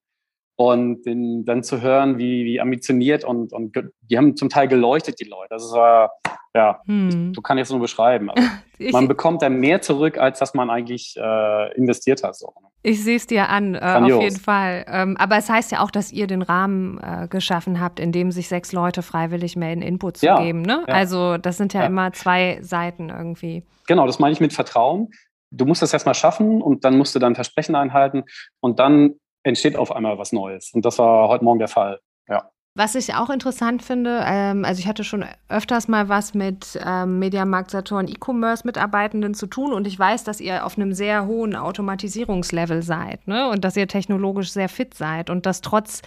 und 0.56 1.04
den, 1.04 1.44
dann 1.44 1.62
zu 1.62 1.82
hören, 1.82 2.18
wie, 2.18 2.44
wie 2.44 2.60
ambitioniert 2.60 3.24
und, 3.24 3.52
und 3.52 3.76
die 4.00 4.16
haben 4.16 4.36
zum 4.36 4.48
Teil 4.48 4.68
geleuchtet, 4.68 5.20
die 5.20 5.24
Leute. 5.24 5.48
Das 5.50 5.70
war, 5.72 6.12
ja, 6.54 6.80
hm. 6.86 7.34
du 7.34 7.42
kannst 7.42 7.58
jetzt 7.58 7.70
nur 7.70 7.80
beschreiben. 7.80 8.30
Also 8.30 8.48
man 8.92 9.06
bekommt 9.06 9.42
dann 9.42 9.60
mehr 9.60 9.82
zurück, 9.82 10.16
als 10.16 10.38
dass 10.38 10.54
man 10.54 10.70
eigentlich 10.70 11.14
äh, 11.18 11.76
investiert 11.76 12.22
hat. 12.22 12.36
So. 12.36 12.54
Ich 12.82 13.04
sehe 13.04 13.16
es 13.16 13.26
dir 13.26 13.50
an, 13.50 13.74
äh, 13.74 13.78
auf 13.80 14.22
jeden 14.22 14.40
Fall. 14.40 14.86
Ähm, 14.88 15.16
aber 15.18 15.36
es 15.36 15.50
heißt 15.50 15.72
ja 15.72 15.82
auch, 15.82 15.90
dass 15.90 16.10
ihr 16.10 16.26
den 16.26 16.40
Rahmen 16.40 16.98
äh, 17.02 17.28
geschaffen 17.28 17.78
habt, 17.78 18.00
in 18.00 18.10
dem 18.10 18.32
sich 18.32 18.48
sechs 18.48 18.72
Leute 18.72 19.02
freiwillig 19.02 19.56
melden, 19.56 19.82
Input 19.82 20.16
zu 20.16 20.26
ja, 20.26 20.40
geben. 20.42 20.62
Ne? 20.62 20.84
Ja. 20.88 20.94
Also 20.94 21.36
das 21.36 21.58
sind 21.58 21.74
ja, 21.74 21.80
ja, 21.80 21.86
immer 21.86 22.14
zwei 22.14 22.60
Seiten 22.62 23.10
irgendwie. 23.10 23.62
Genau, 23.86 24.06
das 24.06 24.18
meine 24.18 24.32
ich 24.32 24.40
mit 24.40 24.54
Vertrauen. 24.54 25.10
Du 25.50 25.66
musst 25.66 25.82
das 25.82 25.92
erstmal 25.92 26.14
schaffen 26.14 26.62
und 26.62 26.84
dann 26.84 26.96
musst 26.96 27.14
du 27.14 27.18
dann 27.18 27.34
Versprechen 27.34 27.74
einhalten 27.74 28.24
und 28.60 28.78
dann 28.78 29.16
entsteht 29.46 29.76
auf 29.76 29.94
einmal 29.94 30.18
was 30.18 30.32
Neues. 30.32 30.72
Und 30.74 30.84
das 30.84 30.98
war 30.98 31.28
heute 31.28 31.44
Morgen 31.44 31.58
der 31.58 31.68
Fall. 31.68 32.00
Ja. 32.28 32.50
Was 32.74 32.94
ich 32.94 33.14
auch 33.14 33.30
interessant 33.30 33.82
finde, 33.82 34.22
ähm, 34.26 34.66
also 34.66 34.80
ich 34.80 34.86
hatte 34.86 35.02
schon 35.02 35.24
öfters 35.48 35.88
mal 35.88 36.10
was 36.10 36.34
mit 36.34 36.78
ähm, 36.84 37.18
Mediamarkt 37.18 37.70
Saturn 37.70 38.06
E-Commerce-Mitarbeitenden 38.06 39.32
zu 39.32 39.46
tun 39.46 39.72
und 39.72 39.86
ich 39.86 39.98
weiß, 39.98 40.24
dass 40.24 40.42
ihr 40.42 40.66
auf 40.66 40.76
einem 40.76 40.92
sehr 40.92 41.26
hohen 41.26 41.56
Automatisierungslevel 41.56 42.82
seid 42.82 43.26
ne? 43.26 43.48
und 43.48 43.64
dass 43.64 43.78
ihr 43.78 43.88
technologisch 43.88 44.50
sehr 44.50 44.68
fit 44.68 44.92
seid 44.92 45.30
und 45.30 45.46
dass 45.46 45.62
trotz 45.62 46.02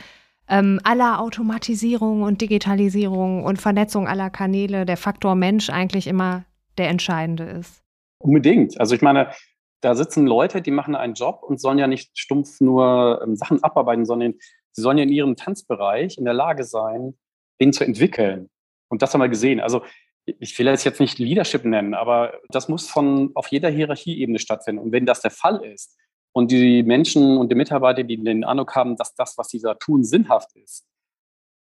ähm, 0.48 0.80
aller 0.84 1.20
Automatisierung 1.20 2.22
und 2.22 2.42
Digitalisierung 2.42 3.44
und 3.44 3.60
Vernetzung 3.60 4.08
aller 4.08 4.30
Kanäle 4.30 4.86
der 4.86 4.98
Faktor 4.98 5.34
Mensch 5.34 5.72
eigentlich 5.72 6.06
immer 6.06 6.44
der 6.78 6.90
entscheidende 6.90 7.46
ist. 7.46 7.82
Unbedingt. 8.20 8.80
Also 8.80 8.94
ich 8.94 9.02
meine, 9.02 9.30
da 9.82 9.96
sitzen 9.96 10.28
Leute, 10.28 10.62
die 10.62 10.72
machen 10.72 10.96
einen 10.96 11.14
Job 11.14 11.44
und 11.44 11.60
sollen 11.62 11.78
ja 11.78 11.88
nicht 11.88 12.18
stumpf 12.18 12.60
nur 12.60 13.22
ähm, 13.24 13.36
Sachen 13.36 13.64
abarbeiten, 13.64 14.06
sondern 14.06 14.36
sie 14.72 14.82
sollen 14.82 14.98
ja 14.98 15.04
in 15.04 15.10
ihrem 15.10 15.36
Tanzbereich 15.36 16.18
in 16.18 16.26
der 16.26 16.34
Lage 16.34 16.64
sein, 16.64 17.18
den 17.62 17.74
zu 17.74 17.84
entwickeln. 17.84 18.50
Und 18.90 19.02
das 19.02 19.14
haben 19.14 19.22
wir 19.22 19.30
gesehen. 19.30 19.60
Also 19.60 19.84
ich 20.26 20.58
will 20.60 20.66
das 20.66 20.84
jetzt 20.84 21.00
nicht 21.00 21.18
Leadership 21.18 21.66
nennen, 21.66 21.94
aber 21.94 22.34
das 22.50 22.68
muss 22.70 22.90
von 22.90 23.32
auf 23.36 23.48
jeder 23.48 23.70
Hierarchieebene 23.70 24.40
stattfinden. 24.40 24.82
Und 24.82 24.92
wenn 24.92 25.06
das 25.06 25.22
der 25.22 25.32
Fall 25.32 25.64
ist 25.64 25.98
und 26.34 26.52
die 26.52 26.84
Menschen 26.84 27.38
und 27.38 27.50
die 27.52 27.56
Mitarbeiter, 27.56 28.04
die 28.04 28.22
den 28.22 28.44
Eindruck 28.44 28.76
haben, 28.76 28.96
dass 28.96 29.16
das, 29.16 29.38
was 29.38 29.50
sie 29.50 29.60
da 29.60 29.74
tun, 29.76 30.04
sinnhaft 30.04 30.56
ist, 30.56 30.86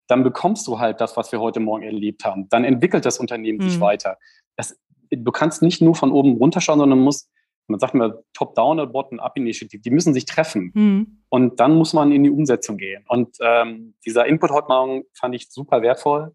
dann 0.06 0.22
bekommst 0.22 0.66
du 0.66 0.78
halt 0.78 1.00
das, 1.00 1.16
was 1.16 1.32
wir 1.32 1.40
heute 1.40 1.60
Morgen 1.60 1.82
erlebt 1.82 2.24
haben. 2.24 2.48
Dann 2.50 2.64
entwickelt 2.64 3.04
das 3.04 3.18
Unternehmen 3.18 3.58
mhm. 3.58 3.68
sich 3.68 3.80
weiter. 3.80 4.18
Das, 4.56 4.78
du 5.10 5.32
kannst 5.32 5.62
nicht 5.62 5.80
nur 5.80 5.94
von 5.94 6.12
oben 6.12 6.36
runterschauen, 6.36 6.78
sondern 6.78 7.00
musst 7.00 7.30
man 7.66 7.80
sagt 7.80 7.94
immer 7.94 8.22
Top-Down 8.34 8.78
oder 8.80 8.90
Bottom-Up-Initiative, 8.90 9.80
die 9.80 9.90
müssen 9.90 10.14
sich 10.14 10.26
treffen. 10.26 10.72
Mhm. 10.74 11.22
Und 11.28 11.60
dann 11.60 11.76
muss 11.76 11.92
man 11.92 12.12
in 12.12 12.24
die 12.24 12.30
Umsetzung 12.30 12.76
gehen. 12.76 13.04
Und 13.08 13.36
ähm, 13.40 13.94
dieser 14.04 14.26
Input 14.26 14.50
heute 14.50 14.68
Morgen 14.68 15.04
fand 15.14 15.34
ich 15.34 15.50
super 15.50 15.82
wertvoll. 15.82 16.34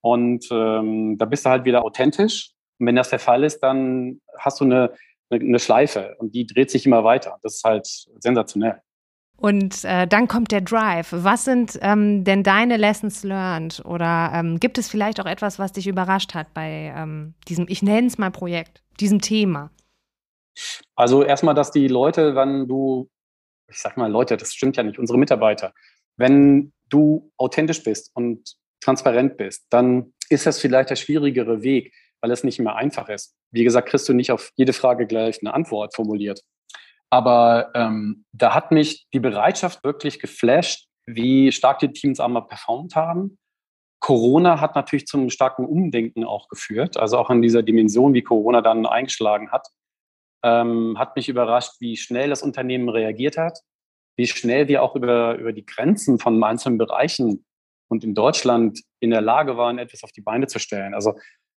Und 0.00 0.46
ähm, 0.50 1.16
da 1.18 1.24
bist 1.24 1.44
du 1.44 1.50
halt 1.50 1.64
wieder 1.64 1.84
authentisch. 1.84 2.52
Und 2.78 2.86
wenn 2.86 2.96
das 2.96 3.10
der 3.10 3.18
Fall 3.18 3.44
ist, 3.44 3.60
dann 3.60 4.20
hast 4.38 4.60
du 4.60 4.64
eine, 4.64 4.92
eine, 5.30 5.44
eine 5.44 5.58
Schleife 5.58 6.16
und 6.18 6.34
die 6.34 6.46
dreht 6.46 6.70
sich 6.70 6.86
immer 6.86 7.04
weiter. 7.04 7.38
Das 7.42 7.56
ist 7.56 7.64
halt 7.64 7.86
sensationell. 8.20 8.80
Und 9.36 9.84
äh, 9.84 10.06
dann 10.06 10.28
kommt 10.28 10.52
der 10.52 10.60
Drive. 10.60 11.08
Was 11.10 11.44
sind 11.44 11.76
ähm, 11.82 12.22
denn 12.22 12.44
deine 12.44 12.76
Lessons 12.76 13.24
learned? 13.24 13.84
Oder 13.84 14.30
ähm, 14.34 14.60
gibt 14.60 14.78
es 14.78 14.88
vielleicht 14.88 15.20
auch 15.20 15.26
etwas, 15.26 15.58
was 15.58 15.72
dich 15.72 15.88
überrascht 15.88 16.34
hat 16.34 16.54
bei 16.54 16.92
ähm, 16.96 17.34
diesem, 17.48 17.66
ich 17.68 17.82
nenne 17.82 18.06
es 18.06 18.18
mal 18.18 18.30
Projekt, 18.30 18.82
diesem 19.00 19.20
Thema? 19.20 19.70
Also 20.94 21.22
erstmal, 21.22 21.54
dass 21.54 21.70
die 21.70 21.88
Leute, 21.88 22.34
wenn 22.34 22.68
du, 22.68 23.08
ich 23.70 23.78
sag 23.78 23.96
mal 23.96 24.10
Leute, 24.10 24.36
das 24.36 24.54
stimmt 24.54 24.76
ja 24.76 24.82
nicht, 24.82 24.98
unsere 24.98 25.18
Mitarbeiter, 25.18 25.72
wenn 26.16 26.72
du 26.88 27.32
authentisch 27.36 27.82
bist 27.82 28.10
und 28.14 28.56
transparent 28.80 29.36
bist, 29.36 29.66
dann 29.70 30.12
ist 30.28 30.46
das 30.46 30.58
vielleicht 30.58 30.90
der 30.90 30.96
schwierigere 30.96 31.62
Weg, 31.62 31.94
weil 32.20 32.30
es 32.30 32.44
nicht 32.44 32.58
immer 32.58 32.76
einfach 32.76 33.08
ist. 33.08 33.34
Wie 33.50 33.64
gesagt, 33.64 33.88
kriegst 33.88 34.08
du 34.08 34.12
nicht 34.12 34.32
auf 34.32 34.50
jede 34.56 34.72
Frage 34.72 35.06
gleich 35.06 35.40
eine 35.40 35.54
Antwort 35.54 35.94
formuliert. 35.94 36.42
Aber 37.10 37.70
ähm, 37.74 38.24
da 38.32 38.54
hat 38.54 38.70
mich 38.72 39.06
die 39.12 39.20
Bereitschaft 39.20 39.84
wirklich 39.84 40.18
geflasht, 40.18 40.86
wie 41.06 41.52
stark 41.52 41.78
die 41.80 41.92
Teams 41.92 42.20
einmal 42.20 42.46
performt 42.46 42.96
haben. 42.96 43.38
Corona 44.00 44.60
hat 44.60 44.74
natürlich 44.74 45.06
zum 45.06 45.30
starken 45.30 45.64
Umdenken 45.64 46.24
auch 46.24 46.48
geführt, 46.48 46.96
also 46.96 47.18
auch 47.18 47.30
in 47.30 47.42
dieser 47.42 47.62
Dimension, 47.62 48.14
wie 48.14 48.22
Corona 48.22 48.60
dann 48.60 48.86
eingeschlagen 48.86 49.52
hat. 49.52 49.68
Ähm, 50.44 50.98
hat 50.98 51.16
mich 51.16 51.28
überrascht, 51.28 51.74
wie 51.80 51.96
schnell 51.96 52.30
das 52.30 52.42
Unternehmen 52.42 52.88
reagiert 52.88 53.36
hat, 53.36 53.58
wie 54.16 54.26
schnell 54.26 54.68
wir 54.68 54.82
auch 54.82 54.96
über, 54.96 55.36
über 55.36 55.52
die 55.52 55.64
Grenzen 55.64 56.18
von 56.18 56.42
einzelnen 56.42 56.78
Bereichen 56.78 57.44
und 57.88 58.04
in 58.04 58.14
Deutschland 58.14 58.80
in 59.00 59.10
der 59.10 59.20
Lage 59.20 59.56
waren, 59.56 59.78
etwas 59.78 60.02
auf 60.02 60.12
die 60.12 60.20
Beine 60.20 60.46
zu 60.46 60.58
stellen. 60.58 60.94
Also 60.94 61.14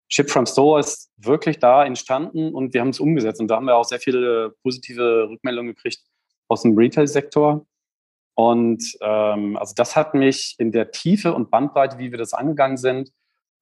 Ship 0.10 0.30
from 0.30 0.46
Store 0.46 0.80
ist 0.80 1.12
wirklich 1.18 1.60
da 1.60 1.86
entstanden 1.86 2.54
und 2.54 2.74
wir 2.74 2.82
haben 2.82 2.90
es 2.90 3.00
umgesetzt. 3.00 3.40
Und 3.40 3.48
da 3.48 3.56
haben 3.56 3.66
wir 3.66 3.76
auch 3.76 3.86
sehr 3.86 4.00
viele 4.00 4.54
positive 4.62 5.28
Rückmeldungen 5.30 5.74
gekriegt 5.74 6.02
aus 6.50 6.62
dem 6.62 6.78
Retail-Sektor. 6.78 7.66
Und 8.36 8.84
ähm, 9.02 9.58
also 9.58 9.74
das 9.76 9.96
hat 9.96 10.14
mich 10.14 10.56
in 10.58 10.72
der 10.72 10.92
Tiefe 10.92 11.34
und 11.34 11.52
Bandbreite, 11.52 11.98
wie 12.00 12.12
wir 12.12 12.18
das 12.18 12.34
angegangen 12.34 12.78
sind 12.78 13.12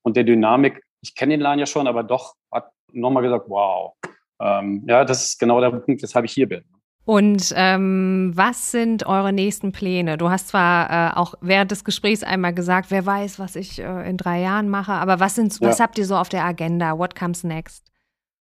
und 0.03 0.15
der 0.17 0.23
Dynamik, 0.23 0.81
ich 1.01 1.15
kenne 1.15 1.33
den 1.33 1.41
Laden 1.41 1.59
ja 1.59 1.65
schon, 1.65 1.87
aber 1.87 2.03
doch 2.03 2.35
hat 2.51 2.71
nochmal 2.91 3.23
gesagt, 3.23 3.45
wow, 3.49 3.93
ähm, 4.41 4.83
ja, 4.87 5.05
das 5.05 5.25
ist 5.25 5.39
genau 5.39 5.61
der 5.61 5.69
Punkt, 5.71 6.01
weshalb 6.01 6.25
ich 6.25 6.33
hier 6.33 6.49
bin. 6.49 6.63
Und 7.03 7.51
ähm, 7.55 8.31
was 8.35 8.71
sind 8.71 9.05
eure 9.07 9.33
nächsten 9.33 9.71
Pläne? 9.71 10.17
Du 10.17 10.29
hast 10.29 10.49
zwar 10.49 10.89
äh, 10.89 11.17
auch 11.17 11.33
während 11.41 11.71
des 11.71 11.83
Gesprächs 11.83 12.23
einmal 12.23 12.53
gesagt, 12.53 12.91
wer 12.91 13.05
weiß, 13.05 13.39
was 13.39 13.55
ich 13.55 13.79
äh, 13.79 14.09
in 14.09 14.17
drei 14.17 14.41
Jahren 14.41 14.69
mache, 14.69 14.93
aber 14.93 15.19
was, 15.19 15.35
sind, 15.35 15.59
ja. 15.59 15.67
was 15.67 15.79
habt 15.79 15.97
ihr 15.97 16.05
so 16.05 16.15
auf 16.15 16.29
der 16.29 16.45
Agenda? 16.45 16.97
What 16.97 17.15
comes 17.15 17.43
next? 17.43 17.91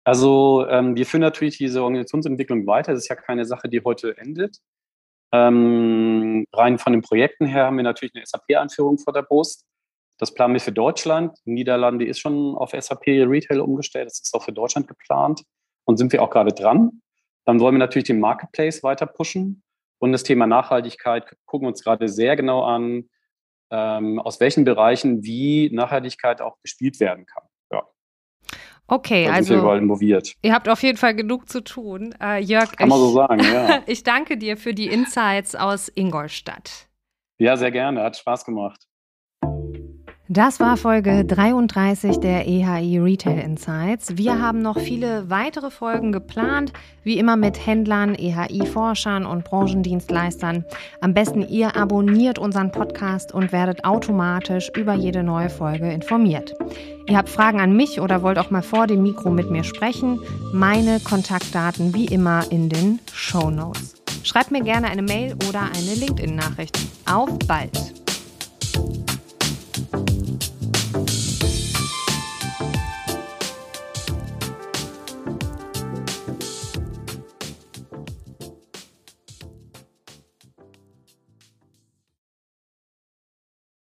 Also 0.05 0.67
ähm, 0.69 0.97
wir 0.97 1.07
führen 1.07 1.23
natürlich 1.23 1.59
diese 1.59 1.83
Organisationsentwicklung 1.83 2.67
weiter. 2.67 2.93
Das 2.93 3.03
ist 3.03 3.09
ja 3.09 3.17
keine 3.17 3.45
Sache, 3.47 3.69
die 3.69 3.83
heute 3.85 4.17
endet. 4.19 4.59
Ähm, 5.33 6.45
rein 6.53 6.79
von 6.79 6.93
den 6.93 7.01
Projekten 7.01 7.47
her 7.47 7.67
haben 7.67 7.77
wir 7.77 7.85
natürlich 7.85 8.15
eine 8.15 8.27
SAP-Einführung 8.27 8.99
vor 8.99 9.15
der 9.15 9.23
Brust. 9.23 9.65
Das 10.19 10.35
planen 10.35 10.53
wir 10.53 10.61
für 10.61 10.73
Deutschland. 10.73 11.39
Niederlande 11.47 12.05
ist 12.05 12.19
schon 12.19 12.55
auf 12.55 12.73
SAP 12.79 13.07
Retail 13.07 13.61
umgestellt. 13.61 14.07
Das 14.07 14.21
ist 14.21 14.35
auch 14.35 14.43
für 14.43 14.53
Deutschland 14.53 14.89
geplant 14.89 15.43
und 15.85 15.97
sind 15.97 16.13
wir 16.13 16.23
auch 16.23 16.31
gerade 16.31 16.53
dran. 16.53 17.03
Dann 17.45 17.61
wollen 17.61 17.75
wir 17.75 17.81
natürlich 17.81 18.07
den 18.07 18.21
Marketplace 18.21 18.83
weiter 18.83 19.07
pushen 19.07 19.63
und 19.99 20.13
das 20.13 20.23
Thema 20.23 20.47
Nachhaltigkeit 20.47 21.37
gucken 21.45 21.69
uns 21.69 21.83
gerade 21.83 22.09
sehr 22.09 22.37
genau 22.37 22.63
an, 22.63 23.09
ähm, 23.71 24.19
aus 24.19 24.41
welchen 24.41 24.65
Bereichen 24.65 25.23
wie 25.23 25.71
Nachhaltigkeit 25.73 26.41
auch 26.41 26.61
gespielt 26.63 27.01
werden 27.01 27.27
kann. 27.27 27.45
Ja. 27.73 27.83
Okay, 28.87 29.27
da 29.27 29.33
also 29.33 29.55
ihr 29.55 30.53
habt 30.53 30.69
auf 30.69 30.83
jeden 30.83 30.99
Fall 30.99 31.15
genug 31.15 31.49
zu 31.49 31.63
tun. 31.63 32.15
Äh, 32.21 32.41
Jörg, 32.41 32.77
kann 32.77 32.89
man 32.89 32.99
so 32.99 33.13
sagen, 33.13 33.41
ja. 33.41 33.83
ich 33.87 34.03
danke 34.03 34.37
dir 34.37 34.57
für 34.57 34.75
die 34.75 34.89
Insights 34.89 35.55
aus 35.55 35.89
Ingolstadt. 35.89 36.89
Ja, 37.39 37.57
sehr 37.57 37.71
gerne, 37.71 38.03
hat 38.03 38.17
Spaß 38.17 38.45
gemacht. 38.45 38.87
Das 40.35 40.61
war 40.61 40.79
Folge 40.79 41.27
33 41.27 42.17
der 42.17 42.49
EHI 42.49 42.99
Retail 43.01 43.39
Insights. 43.39 44.17
Wir 44.17 44.41
haben 44.41 44.63
noch 44.63 44.79
viele 44.79 45.29
weitere 45.29 45.71
Folgen 45.71 46.11
geplant, 46.11 46.73
wie 47.05 47.19
immer 47.19 47.37
mit 47.37 47.67
Händlern, 47.67 48.15
EHI-Forschern 48.15 49.27
und 49.27 49.45
Branchendienstleistern. 49.45 50.65
Am 51.03 51.13
besten 51.13 51.47
ihr 51.47 51.77
abonniert 51.77 52.39
unseren 52.39 52.73
Podcast 52.73 53.35
und 53.35 53.53
werdet 53.53 53.85
automatisch 53.85 54.71
über 54.75 54.95
jede 54.95 55.23
neue 55.23 55.51
Folge 55.51 55.93
informiert. 55.93 56.55
Ihr 57.07 57.19
habt 57.19 57.29
Fragen 57.29 57.61
an 57.61 57.77
mich 57.77 58.01
oder 58.01 58.23
wollt 58.23 58.39
auch 58.39 58.51
mal 58.51 58.63
vor 58.63 58.87
dem 58.87 59.03
Mikro 59.03 59.29
mit 59.29 59.51
mir 59.51 59.65
sprechen? 59.65 60.19
Meine 60.55 60.99
Kontaktdaten 61.01 61.93
wie 61.93 62.07
immer 62.07 62.51
in 62.51 62.71
den 62.71 63.01
Show 63.13 63.51
Notes. 63.51 63.97
Schreibt 64.23 64.51
mir 64.51 64.63
gerne 64.63 64.87
eine 64.87 65.03
Mail 65.03 65.35
oder 65.47 65.65
eine 65.65 65.95
LinkedIn-Nachricht. 65.95 66.79
Auf 67.05 67.39
bald! 67.47 67.93